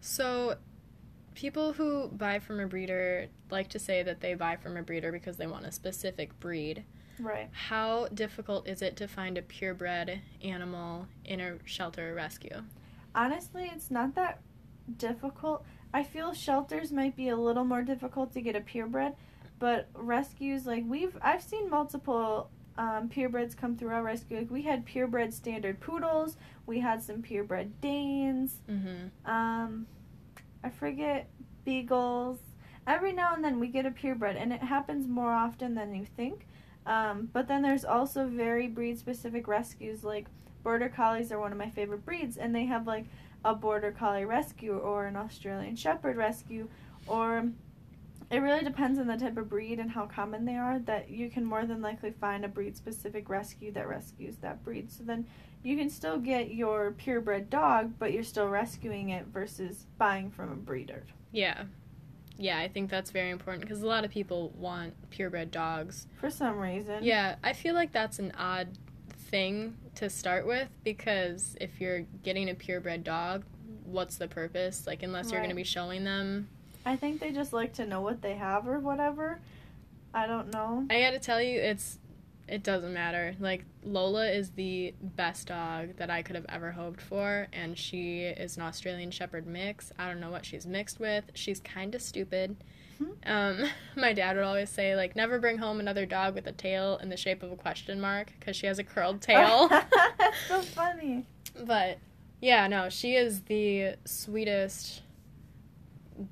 so 0.00 0.56
people 1.34 1.74
who 1.74 2.08
buy 2.08 2.38
from 2.38 2.60
a 2.60 2.66
breeder 2.66 3.28
like 3.50 3.68
to 3.68 3.78
say 3.78 4.02
that 4.02 4.20
they 4.20 4.34
buy 4.34 4.56
from 4.56 4.76
a 4.76 4.82
breeder 4.82 5.12
because 5.12 5.36
they 5.36 5.46
want 5.46 5.66
a 5.66 5.72
specific 5.72 6.38
breed. 6.40 6.84
Right. 7.18 7.48
How 7.52 8.08
difficult 8.08 8.66
is 8.66 8.82
it 8.82 8.96
to 8.96 9.08
find 9.08 9.36
a 9.36 9.42
purebred 9.42 10.20
animal 10.42 11.06
in 11.24 11.40
a 11.40 11.58
shelter 11.64 12.12
or 12.12 12.14
rescue? 12.14 12.62
Honestly, 13.14 13.70
it's 13.74 13.90
not 13.90 14.14
that 14.14 14.40
difficult. 14.96 15.64
I 15.92 16.04
feel 16.04 16.32
shelters 16.32 16.92
might 16.92 17.16
be 17.16 17.28
a 17.28 17.36
little 17.36 17.64
more 17.64 17.82
difficult 17.82 18.32
to 18.34 18.40
get 18.40 18.56
a 18.56 18.60
purebred, 18.60 19.14
but 19.58 19.88
rescues 19.94 20.66
like 20.66 20.84
we've 20.86 21.16
I've 21.20 21.42
seen 21.42 21.68
multiple 21.68 22.50
um, 22.78 23.08
purebreds 23.08 23.56
come 23.56 23.76
through 23.76 23.90
our 23.90 24.02
rescue. 24.02 24.38
Like 24.38 24.50
we 24.50 24.62
had 24.62 24.86
purebred 24.86 25.34
standard 25.34 25.80
poodles, 25.80 26.36
we 26.70 26.78
had 26.80 27.02
some 27.02 27.20
purebred 27.20 27.80
Danes, 27.82 28.54
Mm-hmm. 28.70 29.30
um, 29.30 29.86
I 30.64 30.70
forget 30.70 31.28
beagles. 31.64 32.38
Every 32.86 33.12
now 33.12 33.34
and 33.34 33.44
then 33.44 33.58
we 33.60 33.66
get 33.68 33.84
a 33.86 33.90
purebred, 33.90 34.36
and 34.36 34.52
it 34.52 34.62
happens 34.62 35.06
more 35.08 35.32
often 35.32 35.74
than 35.74 35.94
you 35.94 36.06
think. 36.16 36.46
Um, 36.86 37.28
but 37.32 37.48
then 37.48 37.60
there's 37.62 37.84
also 37.84 38.26
very 38.26 38.66
breed 38.68 38.98
specific 38.98 39.46
rescues 39.48 40.02
like 40.02 40.26
border 40.62 40.88
collies 40.88 41.30
are 41.32 41.38
one 41.40 41.52
of 41.52 41.58
my 41.58 41.68
favorite 41.70 42.04
breeds 42.06 42.36
and 42.38 42.54
they 42.54 42.64
have 42.66 42.86
like 42.86 43.04
a 43.44 43.54
border 43.54 43.90
collie 43.92 44.24
rescue 44.24 44.76
or 44.76 45.06
an 45.06 45.14
Australian 45.16 45.76
shepherd 45.76 46.16
rescue 46.16 46.68
or 47.06 47.48
it 48.30 48.38
really 48.38 48.62
depends 48.64 48.98
on 48.98 49.06
the 49.06 49.16
type 49.16 49.36
of 49.36 49.48
breed 49.48 49.78
and 49.78 49.90
how 49.90 50.06
common 50.06 50.44
they 50.46 50.56
are 50.56 50.78
that 50.80 51.10
you 51.10 51.28
can 51.30 51.44
more 51.44 51.66
than 51.66 51.82
likely 51.82 52.10
find 52.12 52.44
a 52.44 52.48
breed 52.48 52.76
specific 52.76 53.28
rescue 53.28 53.70
that 53.72 53.86
rescues 53.88 54.36
that 54.36 54.64
breed. 54.64 54.90
So 54.90 55.02
then 55.04 55.26
you 55.62 55.76
can 55.76 55.90
still 55.90 56.18
get 56.18 56.54
your 56.54 56.92
purebred 56.92 57.50
dog, 57.50 57.92
but 57.98 58.12
you're 58.12 58.24
still 58.24 58.48
rescuing 58.48 59.10
it 59.10 59.26
versus 59.26 59.86
buying 59.98 60.30
from 60.30 60.52
a 60.52 60.56
breeder. 60.56 61.04
Yeah. 61.32 61.64
Yeah, 62.38 62.58
I 62.58 62.68
think 62.68 62.90
that's 62.90 63.10
very 63.10 63.30
important 63.30 63.62
because 63.62 63.82
a 63.82 63.86
lot 63.86 64.04
of 64.04 64.10
people 64.10 64.50
want 64.56 64.94
purebred 65.10 65.50
dogs. 65.50 66.06
For 66.18 66.30
some 66.30 66.58
reason. 66.58 67.04
Yeah, 67.04 67.36
I 67.44 67.52
feel 67.52 67.74
like 67.74 67.92
that's 67.92 68.18
an 68.18 68.32
odd 68.38 68.68
thing 69.30 69.76
to 69.96 70.08
start 70.08 70.46
with 70.46 70.70
because 70.82 71.56
if 71.60 71.80
you're 71.80 72.00
getting 72.22 72.48
a 72.48 72.54
purebred 72.54 73.04
dog, 73.04 73.44
what's 73.84 74.16
the 74.16 74.26
purpose? 74.26 74.86
Like, 74.86 75.02
unless 75.02 75.30
you're 75.30 75.40
going 75.40 75.50
to 75.50 75.56
be 75.56 75.64
showing 75.64 76.04
them 76.04 76.48
I 76.84 76.96
think 76.96 77.20
they 77.20 77.30
just 77.30 77.52
like 77.52 77.74
to 77.74 77.86
know 77.86 78.00
what 78.00 78.22
they 78.22 78.34
have 78.34 78.66
or 78.66 78.78
whatever. 78.78 79.40
I 80.14 80.26
don't 80.26 80.52
know. 80.52 80.86
I 80.90 81.00
gotta 81.00 81.18
tell 81.18 81.40
you, 81.40 81.60
it's 81.60 81.98
it 82.50 82.64
doesn't 82.64 82.92
matter. 82.92 83.34
Like 83.38 83.64
Lola 83.84 84.28
is 84.28 84.50
the 84.50 84.92
best 85.00 85.46
dog 85.46 85.96
that 85.96 86.10
I 86.10 86.22
could 86.22 86.34
have 86.34 86.46
ever 86.48 86.72
hoped 86.72 87.00
for, 87.00 87.46
and 87.52 87.78
she 87.78 88.22
is 88.22 88.56
an 88.56 88.62
Australian 88.64 89.12
Shepherd 89.12 89.46
mix. 89.46 89.92
I 89.98 90.08
don't 90.08 90.20
know 90.20 90.30
what 90.30 90.44
she's 90.44 90.66
mixed 90.66 90.98
with. 90.98 91.24
She's 91.34 91.60
kind 91.60 91.94
of 91.94 92.02
stupid. 92.02 92.56
Hmm. 92.98 93.04
Um, 93.24 93.70
my 93.96 94.12
dad 94.12 94.36
would 94.36 94.44
always 94.44 94.68
say 94.68 94.96
like, 94.96 95.14
never 95.14 95.38
bring 95.38 95.58
home 95.58 95.78
another 95.78 96.04
dog 96.06 96.34
with 96.34 96.46
a 96.48 96.52
tail 96.52 96.98
in 97.00 97.08
the 97.08 97.16
shape 97.16 97.42
of 97.44 97.52
a 97.52 97.56
question 97.56 98.00
mark 98.00 98.32
because 98.38 98.56
she 98.56 98.66
has 98.66 98.78
a 98.80 98.84
curled 98.84 99.22
tail. 99.22 99.68
That's 100.18 100.36
so 100.48 100.60
funny. 100.62 101.26
but 101.64 101.98
yeah, 102.40 102.66
no, 102.66 102.88
she 102.88 103.14
is 103.14 103.42
the 103.42 103.94
sweetest, 104.04 105.02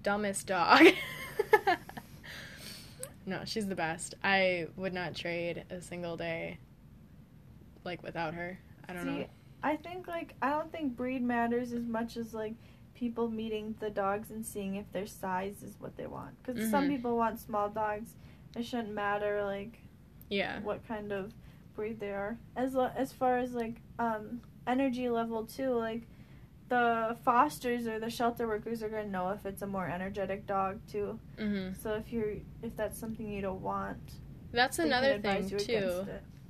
dumbest 0.03 0.49
dog. 0.49 0.85
No, 3.29 3.43
she's 3.45 3.67
the 3.67 3.75
best. 3.75 4.15
I 4.25 4.69
would 4.77 4.95
not 4.95 5.15
trade 5.15 5.65
a 5.71 5.81
single 5.81 6.17
day 6.17 6.59
like 7.85 8.03
without 8.03 8.35
her. 8.35 8.59
I 8.89 8.93
don't 8.93 9.07
know. 9.07 9.27
I 9.63 9.77
think 9.77 10.07
like 10.09 10.35
I 10.41 10.51
don't 10.51 10.73
think 10.73 10.97
breed 10.97 11.23
matters 11.23 11.73
as 11.73 11.87
much 11.87 12.17
as 12.17 12.33
like 12.33 12.55
people 12.95 13.29
meeting 13.29 13.75
the 13.81 13.91
dogs 13.91 14.31
and 14.31 14.45
seeing 14.45 14.77
if 14.77 14.91
their 14.93 15.07
size 15.07 15.63
is 15.63 15.75
what 15.79 15.97
they 15.97 16.07
want. 16.07 16.35
Because 16.43 16.71
some 16.71 16.85
Mhm. 16.87 16.89
people 16.97 17.17
want 17.17 17.39
small 17.39 17.69
dogs. 17.69 18.15
It 18.57 18.65
shouldn't 18.65 18.93
matter 18.95 19.45
like 19.45 19.79
Yeah. 20.31 20.61
what 20.61 20.87
kind 20.89 21.13
of 21.13 21.33
breed 21.75 22.01
they 22.01 22.11
are. 22.13 22.39
As 22.57 22.75
lo- 22.75 22.91
as 22.97 23.13
far 23.13 23.39
as 23.39 23.53
like 23.53 23.81
um 23.99 24.41
energy 24.67 25.09
level 25.11 25.45
too, 25.45 25.71
like 25.71 26.09
the 26.69 27.17
fosters 27.25 27.87
or 27.87 27.99
the 27.99 28.11
shelter 28.11 28.47
workers 28.47 28.83
are 28.83 28.89
gonna 28.89 29.07
know 29.09 29.31
if 29.31 29.47
it's 29.47 29.63
a 29.63 29.67
more 29.67 29.87
energetic 29.89 30.47
dog 30.47 30.81
too. 30.91 31.19
hmm 31.39 31.69
So 31.83 31.95
if 31.95 32.13
you're 32.13 32.35
if 32.63 32.77
that's 32.77 32.99
something 32.99 33.29
you 33.29 33.43
don't 33.43 33.61
want, 33.63 33.99
That's 34.53 34.79
another 34.79 35.19
thing 35.19 35.49
too. 35.49 36.07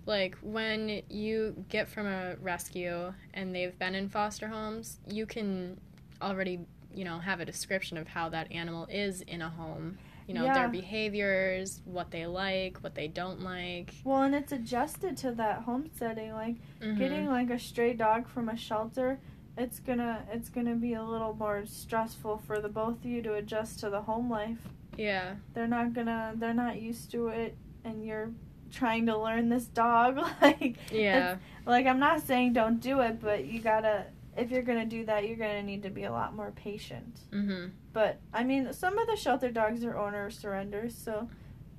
Like 0.06 0.36
when 0.40 1.02
you 1.10 1.64
get 1.68 1.88
from 1.88 2.06
a 2.06 2.36
rescue 2.40 3.12
and 3.34 3.54
they've 3.54 3.78
been 3.78 3.94
in 3.94 4.08
foster 4.08 4.48
homes, 4.48 4.98
you 5.06 5.26
can 5.26 5.78
already, 6.22 6.60
you 6.94 7.04
know, 7.04 7.18
have 7.18 7.40
a 7.40 7.44
description 7.44 7.98
of 7.98 8.08
how 8.08 8.30
that 8.30 8.50
animal 8.50 8.86
is 8.90 9.20
in 9.22 9.42
a 9.42 9.50
home. 9.50 9.98
You 10.26 10.34
know, 10.34 10.44
Yeah. 10.44 10.54
their 10.54 10.68
behaviors, 10.68 11.80
what 11.84 12.10
they 12.10 12.26
like, 12.26 12.78
what 12.78 12.94
they 12.94 13.08
don't 13.08 13.40
like. 13.42 13.94
Well, 14.04 14.22
and 14.22 14.34
it's 14.34 14.52
adjusted 14.52 15.16
to 15.18 15.32
that 15.32 15.62
home 15.62 15.90
setting. 15.94 16.32
Like 16.32 16.56
Mhm. 16.80 16.96
getting 16.98 17.26
like 17.28 17.50
a 17.50 17.58
stray 17.58 17.92
dog 17.92 18.28
from 18.28 18.48
a 18.48 18.56
shelter, 18.56 19.20
it's 19.58 19.80
gonna 19.80 20.24
it's 20.32 20.48
gonna 20.48 20.76
be 20.76 20.94
a 20.94 21.02
little 21.02 21.34
more 21.34 21.64
stressful 21.66 22.38
for 22.38 22.60
the 22.60 22.68
both 22.68 22.98
of 23.00 23.04
you 23.06 23.20
to 23.22 23.34
adjust 23.34 23.80
to 23.80 23.90
the 23.90 24.00
home 24.02 24.30
life. 24.30 24.58
Yeah. 24.96 25.34
They're 25.54 25.66
not 25.68 25.92
gonna 25.92 26.32
they're 26.36 26.54
not 26.54 26.80
used 26.80 27.10
to 27.12 27.28
it, 27.28 27.56
and 27.84 28.04
you're 28.04 28.30
trying 28.70 29.06
to 29.06 29.16
learn 29.18 29.48
this 29.48 29.66
dog. 29.66 30.18
like 30.42 30.76
Yeah. 30.92 31.36
like 31.66 31.86
I'm 31.86 31.98
not 31.98 32.22
saying 32.22 32.52
don't 32.54 32.80
do 32.80 33.00
it, 33.00 33.20
but 33.20 33.44
you 33.44 33.60
gotta 33.60 34.06
if 34.36 34.50
you're 34.52 34.62
gonna 34.62 34.86
do 34.86 35.04
that, 35.06 35.26
you're 35.26 35.36
gonna 35.36 35.62
need 35.62 35.82
to 35.82 35.90
be 35.90 36.04
a 36.04 36.12
lot 36.12 36.34
more 36.34 36.52
patient. 36.52 37.20
Mhm. 37.32 37.72
But 37.92 38.20
I 38.32 38.44
mean, 38.44 38.72
some 38.72 38.96
of 38.98 39.06
the 39.08 39.16
shelter 39.16 39.50
dogs 39.50 39.84
are 39.84 39.96
owner 39.98 40.30
surrenders, 40.30 40.94
so 40.96 41.28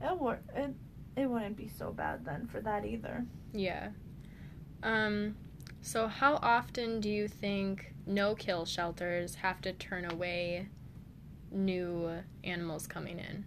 it 0.02 0.18
wor- 0.20 0.42
it 0.56 0.74
it 1.16 1.30
wouldn't 1.30 1.56
be 1.58 1.68
so 1.68 1.92
bad 1.92 2.26
then 2.26 2.48
for 2.48 2.60
that 2.62 2.86
either. 2.86 3.26
Yeah. 3.54 3.90
Um 4.84 5.36
so 5.82 6.08
how 6.08 6.36
often 6.42 7.00
do 7.00 7.10
you 7.10 7.28
think 7.28 7.94
no-kill 8.06 8.66
shelters 8.66 9.36
have 9.36 9.62
to 9.62 9.74
turn 9.74 10.06
away 10.12 10.68
new 11.52 12.10
animals 12.44 12.88
coming 12.88 13.20
in? 13.20 13.46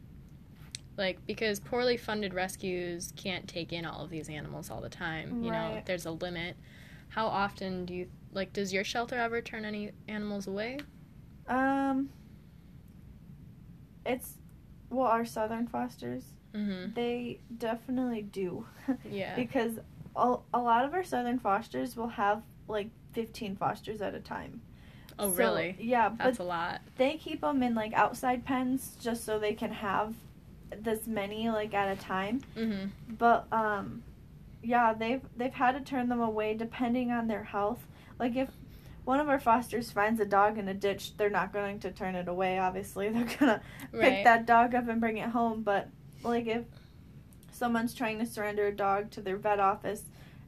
Like 0.97 1.25
because 1.27 1.59
poorly 1.61 1.97
funded 1.97 2.35
rescues 2.35 3.13
can't 3.17 3.49
take 3.49 3.73
in 3.73 3.85
all 3.85 4.05
of 4.05 4.11
these 4.11 4.29
animals 4.29 4.71
all 4.71 4.81
the 4.81 4.89
time. 4.91 5.43
You 5.43 5.51
know, 5.51 5.83
there's 5.87 6.07
a 6.07 6.11
limit. 6.11 6.57
How 7.09 7.27
often 7.27 7.87
do 7.87 7.95
you 7.95 8.09
like 8.33 8.53
does 8.53 8.73
your 8.73 8.85
shelter 8.85 9.17
ever 9.17 9.41
turn 9.41 9.65
any 9.65 9.91
animals 10.09 10.47
away? 10.47 10.79
Um, 11.49 12.09
it's 14.05 14.35
well, 14.91 15.07
our 15.07 15.25
southern 15.25 15.67
fosters 15.67 16.25
Mhm. 16.55 16.95
they 16.95 17.39
definitely 17.59 18.23
do 18.23 18.67
Yeah. 19.11 19.35
because 19.37 19.79
a, 20.17 20.37
a 20.55 20.59
lot 20.61 20.85
of 20.85 20.95
our 20.95 21.05
southern 21.05 21.39
fosters 21.39 21.97
will 21.97 22.09
have 22.09 22.43
like 22.69 22.89
15 23.13 23.57
fosters 23.57 24.01
at 24.01 24.15
a 24.15 24.21
time. 24.21 24.61
oh, 25.19 25.31
So, 25.31 25.37
really? 25.37 25.77
Yeah, 25.79 26.11
That's 26.17 26.39
a 26.39 26.45
lot. 26.45 26.81
they 26.97 27.17
keep 27.17 27.41
them 27.43 27.63
in 27.63 27.75
like 27.75 27.93
outside 27.93 28.45
pens 28.45 28.97
just 29.01 29.25
so 29.25 29.39
they 29.39 29.55
can 29.55 29.73
have 29.73 30.15
this 30.81 31.07
many 31.07 31.51
like 31.51 31.75
at 31.75 31.97
a 31.97 32.01
time. 32.01 32.41
Mhm. 32.57 32.91
But 33.19 33.47
um, 33.53 34.03
yeah, 34.63 34.95
they've 34.95 35.21
they've 35.37 35.53
had 35.53 35.73
to 35.73 35.81
turn 35.81 36.09
them 36.09 36.21
away 36.21 36.55
depending 36.55 37.11
on 37.11 37.27
their 37.29 37.45
health. 37.45 37.87
Like 38.19 38.37
if 38.37 38.49
one 39.05 39.19
of 39.21 39.29
our 39.29 39.41
fosters 39.41 39.91
finds 39.91 40.21
a 40.21 40.25
dog 40.25 40.57
in 40.59 40.69
a 40.69 40.75
ditch, 40.75 41.17
they're 41.17 41.29
not 41.29 41.53
going 41.53 41.81
to 41.81 41.91
turn 41.91 42.15
it 42.15 42.29
away. 42.29 42.59
Obviously, 42.59 43.09
they're 43.11 43.29
gonna 43.39 43.61
pick 43.93 44.25
that 44.25 44.47
dog 44.47 44.75
up 44.75 44.89
and 44.89 45.01
bring 45.01 45.19
it 45.19 45.29
home. 45.31 45.63
But 45.63 45.89
like 46.23 46.47
if 46.47 46.65
someone's 47.63 47.95
trying 47.95 48.19
to 48.19 48.27
surrender 48.27 48.67
a 48.67 48.75
dog 48.75 49.09
to 49.09 49.21
their 49.21 49.37
vet 49.37 49.61
office, 49.61 50.03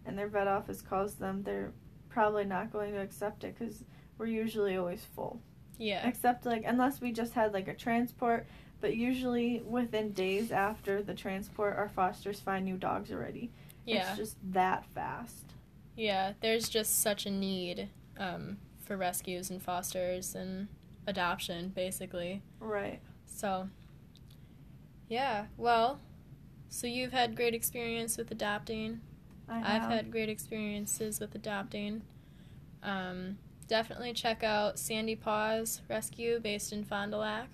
and 0.04 0.18
their 0.18 0.26
vet 0.26 0.48
office 0.48 0.82
calls 0.82 1.14
them, 1.14 1.44
they're 1.44 1.70
probably 2.08 2.44
not 2.44 2.72
going 2.72 2.92
to 2.92 3.00
accept 3.00 3.44
it 3.44 3.56
because 3.56 3.84
we're 4.18 4.26
usually 4.26 4.76
always 4.76 5.04
full. 5.14 5.40
Yeah. 5.78 6.04
Except 6.08 6.44
like 6.44 6.64
unless 6.66 7.00
we 7.00 7.12
just 7.12 7.32
had 7.34 7.52
like 7.52 7.68
a 7.68 7.74
transport, 7.74 8.48
but 8.80 8.96
usually 8.96 9.62
within 9.64 10.10
days 10.10 10.50
after 10.50 11.04
the 11.04 11.14
transport, 11.14 11.76
our 11.76 11.88
fosters 11.88 12.40
find 12.40 12.64
new 12.64 12.76
dogs 12.76 13.12
already. 13.12 13.52
Yeah. 13.86 14.08
It's 14.08 14.18
just 14.18 14.36
that 14.52 14.84
fast. 14.86 15.52
Yeah, 15.94 16.32
there's 16.40 16.68
just 16.68 17.00
such 17.00 17.26
a 17.26 17.30
need 17.30 17.90
um, 18.18 18.56
for 18.84 18.96
rescues 18.96 19.50
and 19.50 19.62
fosters 19.62 20.34
and 20.34 20.66
adoption, 21.06 21.68
basically. 21.68 22.42
Right. 22.58 23.00
So, 23.24 23.68
yeah, 25.08 25.44
well, 25.56 26.00
so 26.74 26.86
you've 26.86 27.12
had 27.12 27.36
great 27.36 27.54
experience 27.54 28.16
with 28.18 28.30
adopting. 28.30 29.00
I 29.48 29.58
have. 29.60 29.82
I've 29.84 29.90
had 29.90 30.10
great 30.10 30.28
experiences 30.28 31.20
with 31.20 31.34
adopting. 31.34 32.02
Um, 32.82 33.38
definitely 33.68 34.12
check 34.12 34.42
out 34.42 34.78
Sandy 34.78 35.16
Paws 35.16 35.82
Rescue, 35.88 36.40
based 36.40 36.72
in 36.72 36.84
Fond 36.84 37.12
du 37.12 37.18
Lac, 37.18 37.48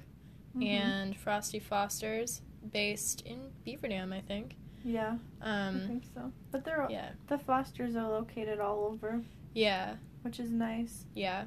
Mhm. 0.57 0.65
and 0.67 1.17
Frosty 1.17 1.59
Fosters, 1.59 2.43
based 2.73 3.21
in 3.23 3.53
Beaver 3.65 3.89
Dam, 3.89 4.13
I 4.13 4.21
think. 4.21 4.57
yeah, 4.85 5.19
I 5.41 5.67
Um, 5.69 5.87
think 5.87 6.05
so. 6.15 6.33
But 6.51 6.65
they're 6.65 6.87
yeah, 6.91 7.11
the 7.29 7.39
fosters 7.39 7.95
are 7.97 8.09
located 8.09 8.59
all 8.61 8.85
over, 8.87 9.23
yeah. 9.55 9.97
which 10.23 10.41
is 10.41 10.51
nice. 10.51 11.07
Yeah. 11.15 11.45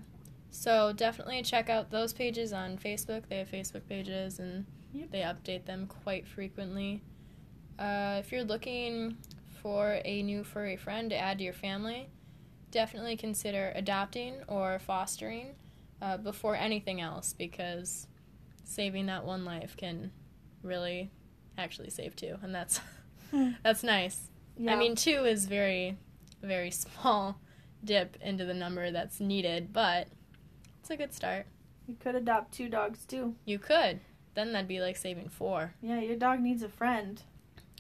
So 0.52 0.94
definitely 0.94 1.42
check 1.42 1.68
out 1.70 1.90
those 1.90 2.14
pages 2.14 2.54
on 2.54 2.78
Facebook. 2.78 3.28
They 3.28 3.40
have 3.40 3.50
Facebook 3.50 3.88
pages 3.90 4.40
and 4.40 4.66
Yep. 4.94 5.10
they 5.10 5.22
update 5.22 5.66
them 5.66 5.88
quite 5.88 6.28
frequently. 6.28 7.02
Uh, 7.80 8.18
if 8.20 8.32
you're 8.32 8.44
looking 8.44 9.18
for 9.62 10.00
a 10.06 10.22
new 10.24 10.44
furry 10.44 10.78
friend 10.78 11.10
to 11.10 11.18
add 11.18 11.38
to 11.40 11.44
your 11.44 11.54
family, 11.54 12.10
definitely 12.72 13.18
consider 13.18 13.72
adopting 13.76 14.36
or 14.48 14.80
fostering 14.80 15.56
uh, 16.02 16.18
before 16.18 16.56
anything 16.56 17.02
else 17.02 17.34
because 17.34 18.08
saving 18.64 19.06
that 19.08 19.26
one 19.26 19.46
life 19.46 19.76
can 19.78 20.12
really 20.62 21.12
actually 21.58 21.90
save 21.90 22.16
two, 22.16 22.38
and 22.42 22.54
that's 22.54 22.80
that's 23.64 23.84
nice. 23.84 24.30
Yeah. 24.58 24.74
I 24.74 24.76
mean, 24.78 24.96
two 24.96 25.26
is 25.26 25.46
very, 25.46 25.98
very 26.42 26.72
small 26.72 27.40
dip 27.84 28.18
into 28.22 28.46
the 28.46 28.54
number 28.54 28.92
that's 28.92 29.20
needed, 29.20 29.74
but 29.74 30.08
it's 30.80 30.90
a 30.90 30.98
good 30.98 31.14
start. 31.14 31.48
you 31.88 31.96
could 31.96 32.16
adopt 32.16 32.54
two 32.54 32.70
dogs 32.70 33.06
too. 33.06 33.36
You 33.46 33.60
could. 33.60 34.00
Then 34.36 34.52
that'd 34.52 34.68
be 34.68 34.80
like 34.80 34.98
saving 34.98 35.30
four. 35.30 35.74
Yeah, 35.82 36.00
your 36.00 36.16
dog 36.16 36.40
needs 36.40 36.64
a 36.64 36.70
friend. 36.70 37.22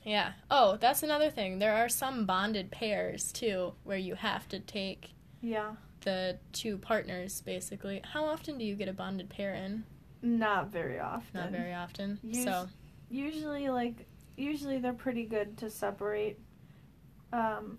Yeah. 0.05 0.33
Oh, 0.51 0.77
that's 0.77 1.03
another 1.03 1.29
thing. 1.29 1.59
There 1.59 1.75
are 1.75 1.89
some 1.89 2.25
bonded 2.25 2.71
pairs 2.71 3.31
too, 3.31 3.73
where 3.83 3.97
you 3.97 4.15
have 4.15 4.47
to 4.49 4.59
take 4.59 5.13
Yeah. 5.41 5.75
the 6.01 6.39
two 6.51 6.77
partners 6.77 7.41
basically. 7.41 8.01
How 8.03 8.25
often 8.25 8.57
do 8.57 8.65
you 8.65 8.75
get 8.75 8.87
a 8.89 8.93
bonded 8.93 9.29
pair 9.29 9.53
in? 9.53 9.85
Not 10.21 10.67
very 10.69 10.99
often. 10.99 11.39
Not 11.41 11.51
very 11.51 11.73
often. 11.73 12.19
Us- 12.29 12.43
so 12.43 12.67
Usually, 13.09 13.69
like, 13.69 14.07
usually 14.37 14.79
they're 14.79 14.91
pretty 14.93 15.25
good 15.25 15.57
to 15.59 15.69
separate. 15.69 16.39
Um, 17.31 17.77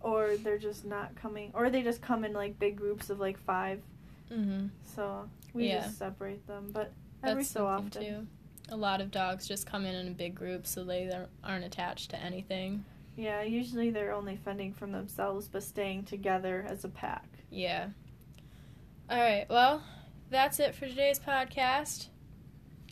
or 0.00 0.36
they're 0.36 0.58
just 0.58 0.84
not 0.84 1.14
coming, 1.16 1.50
or 1.54 1.70
they 1.70 1.82
just 1.82 2.00
come 2.02 2.24
in 2.24 2.32
like 2.32 2.58
big 2.58 2.76
groups 2.76 3.10
of 3.10 3.18
like 3.18 3.38
five. 3.38 3.82
hmm 4.28 4.66
So 4.84 5.28
we 5.54 5.68
Yeah. 5.68 5.84
just 5.84 5.98
separate 5.98 6.46
them, 6.46 6.70
but 6.72 6.92
every 7.22 7.42
that's 7.42 7.50
so 7.52 7.66
often. 7.66 7.90
too. 7.90 8.26
A 8.68 8.76
lot 8.76 9.00
of 9.00 9.10
dogs 9.10 9.46
just 9.46 9.66
come 9.66 9.86
in 9.86 9.94
in 9.94 10.08
a 10.08 10.12
big 10.12 10.34
group, 10.34 10.66
so 10.66 10.82
they 10.84 11.10
aren't 11.44 11.64
attached 11.64 12.10
to 12.10 12.22
anything. 12.22 12.84
Yeah, 13.16 13.42
usually 13.42 13.90
they're 13.90 14.12
only 14.12 14.36
fending 14.36 14.74
from 14.74 14.92
themselves, 14.92 15.48
but 15.48 15.62
staying 15.62 16.04
together 16.04 16.66
as 16.68 16.84
a 16.84 16.88
pack. 16.88 17.26
Yeah. 17.50 17.88
All 19.08 19.18
right. 19.18 19.46
Well, 19.48 19.82
that's 20.30 20.58
it 20.60 20.74
for 20.74 20.86
today's 20.86 21.18
podcast. 21.18 22.08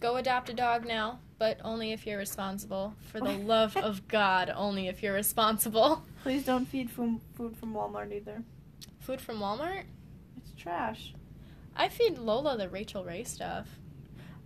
Go 0.00 0.16
adopt 0.16 0.48
a 0.48 0.54
dog 0.54 0.86
now, 0.86 1.18
but 1.38 1.58
only 1.64 1.92
if 1.92 2.06
you're 2.06 2.18
responsible. 2.18 2.94
For 3.10 3.20
the 3.20 3.32
love 3.32 3.76
of 3.76 4.06
God, 4.08 4.52
only 4.54 4.88
if 4.88 5.02
you're 5.02 5.14
responsible. 5.14 6.04
Please 6.22 6.44
don't 6.44 6.66
feed 6.66 6.90
from 6.90 7.20
food 7.36 7.56
from 7.56 7.74
Walmart 7.74 8.12
either. 8.12 8.42
Food 9.00 9.20
from 9.20 9.40
Walmart? 9.40 9.84
It's 10.38 10.52
trash. 10.56 11.14
I 11.76 11.88
feed 11.88 12.18
Lola 12.18 12.56
the 12.56 12.68
Rachael 12.68 13.04
Ray 13.04 13.24
stuff. 13.24 13.68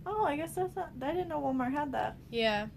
Oh, 0.05 0.23
I 0.25 0.35
guess 0.35 0.53
that's 0.55 0.75
not. 0.75 0.89
I 1.01 1.11
didn't 1.11 1.27
know 1.29 1.39
Walmart 1.41 1.71
had 1.71 1.91
that. 1.91 2.15
Yeah. 2.31 2.67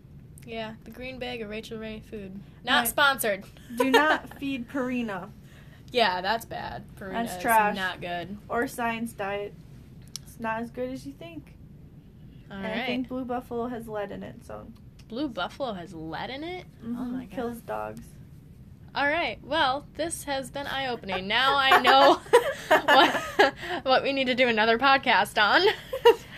Yeah, 0.45 0.75
the 0.85 0.91
green 0.91 1.19
bag 1.21 1.41
of 1.41 1.49
Rachael 1.51 1.79
Ray 1.79 2.01
food. 2.11 2.39
Not 2.65 2.81
Right. 2.81 2.89
sponsored. 2.89 3.45
Do 3.77 3.91
not 3.91 4.39
feed 4.41 4.69
Purina 4.69 5.31
Yeah, 5.93 6.21
that's 6.21 6.45
bad. 6.45 6.85
Purina 6.99 7.13
That's 7.13 7.37
is 7.37 7.43
trash. 7.43 7.77
not 7.77 8.01
good. 8.01 8.37
or 8.49 8.67
Science 8.67 9.13
Diet. 9.13 9.55
It's 10.25 10.41
not 10.41 10.61
as 10.63 10.71
good 10.71 10.91
as 10.91 11.07
you 11.07 11.13
think. 11.13 11.55
All 12.51 12.57
and 12.57 12.67
right. 12.67 12.83
I 12.83 12.87
think 12.87 13.09
Blue 13.09 13.25
Buffalo 13.25 13.69
has 13.69 13.87
lead 13.89 14.11
in 14.11 14.23
it, 14.25 14.45
so 14.45 14.67
Blue 15.09 15.29
Buffalo 15.29 15.75
has 15.75 15.95
lead 15.95 16.29
in 16.31 16.43
it? 16.43 16.65
Oh 16.83 16.87
mhm, 16.89 17.13
my 17.13 17.25
god. 17.27 17.31
kills 17.31 17.57
dogs. 17.59 18.01
All 18.95 19.07
right. 19.09 19.39
Well, 19.45 19.87
this 19.97 20.25
has 20.25 20.51
been 20.51 20.67
eye 20.67 20.89
opening. 20.89 21.29
Now 21.29 21.55
I 21.57 21.81
know 21.83 22.21
what 22.69 23.55
what 23.85 24.03
we 24.03 24.13
need 24.13 24.27
to 24.27 24.35
do 24.35 24.49
another 24.49 24.77
podcast 24.79 25.41
on. 25.41 25.63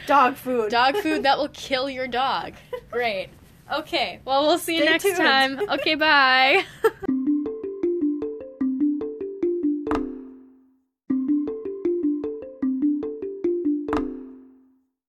Dog 0.06 0.36
food. 0.36 0.70
dog 0.70 0.96
food 0.96 1.22
that 1.22 1.38
will 1.38 1.48
kill 1.52 1.88
your 1.88 2.06
dog. 2.06 2.54
Great. 2.90 3.28
Okay. 3.72 4.20
Well, 4.24 4.46
we'll 4.46 4.58
see 4.58 4.76
you 4.76 4.82
Stay 4.82 4.90
next 4.90 5.04
tuned. 5.04 5.16
time. 5.16 5.60
Okay, 5.70 5.94
bye. 5.94 6.64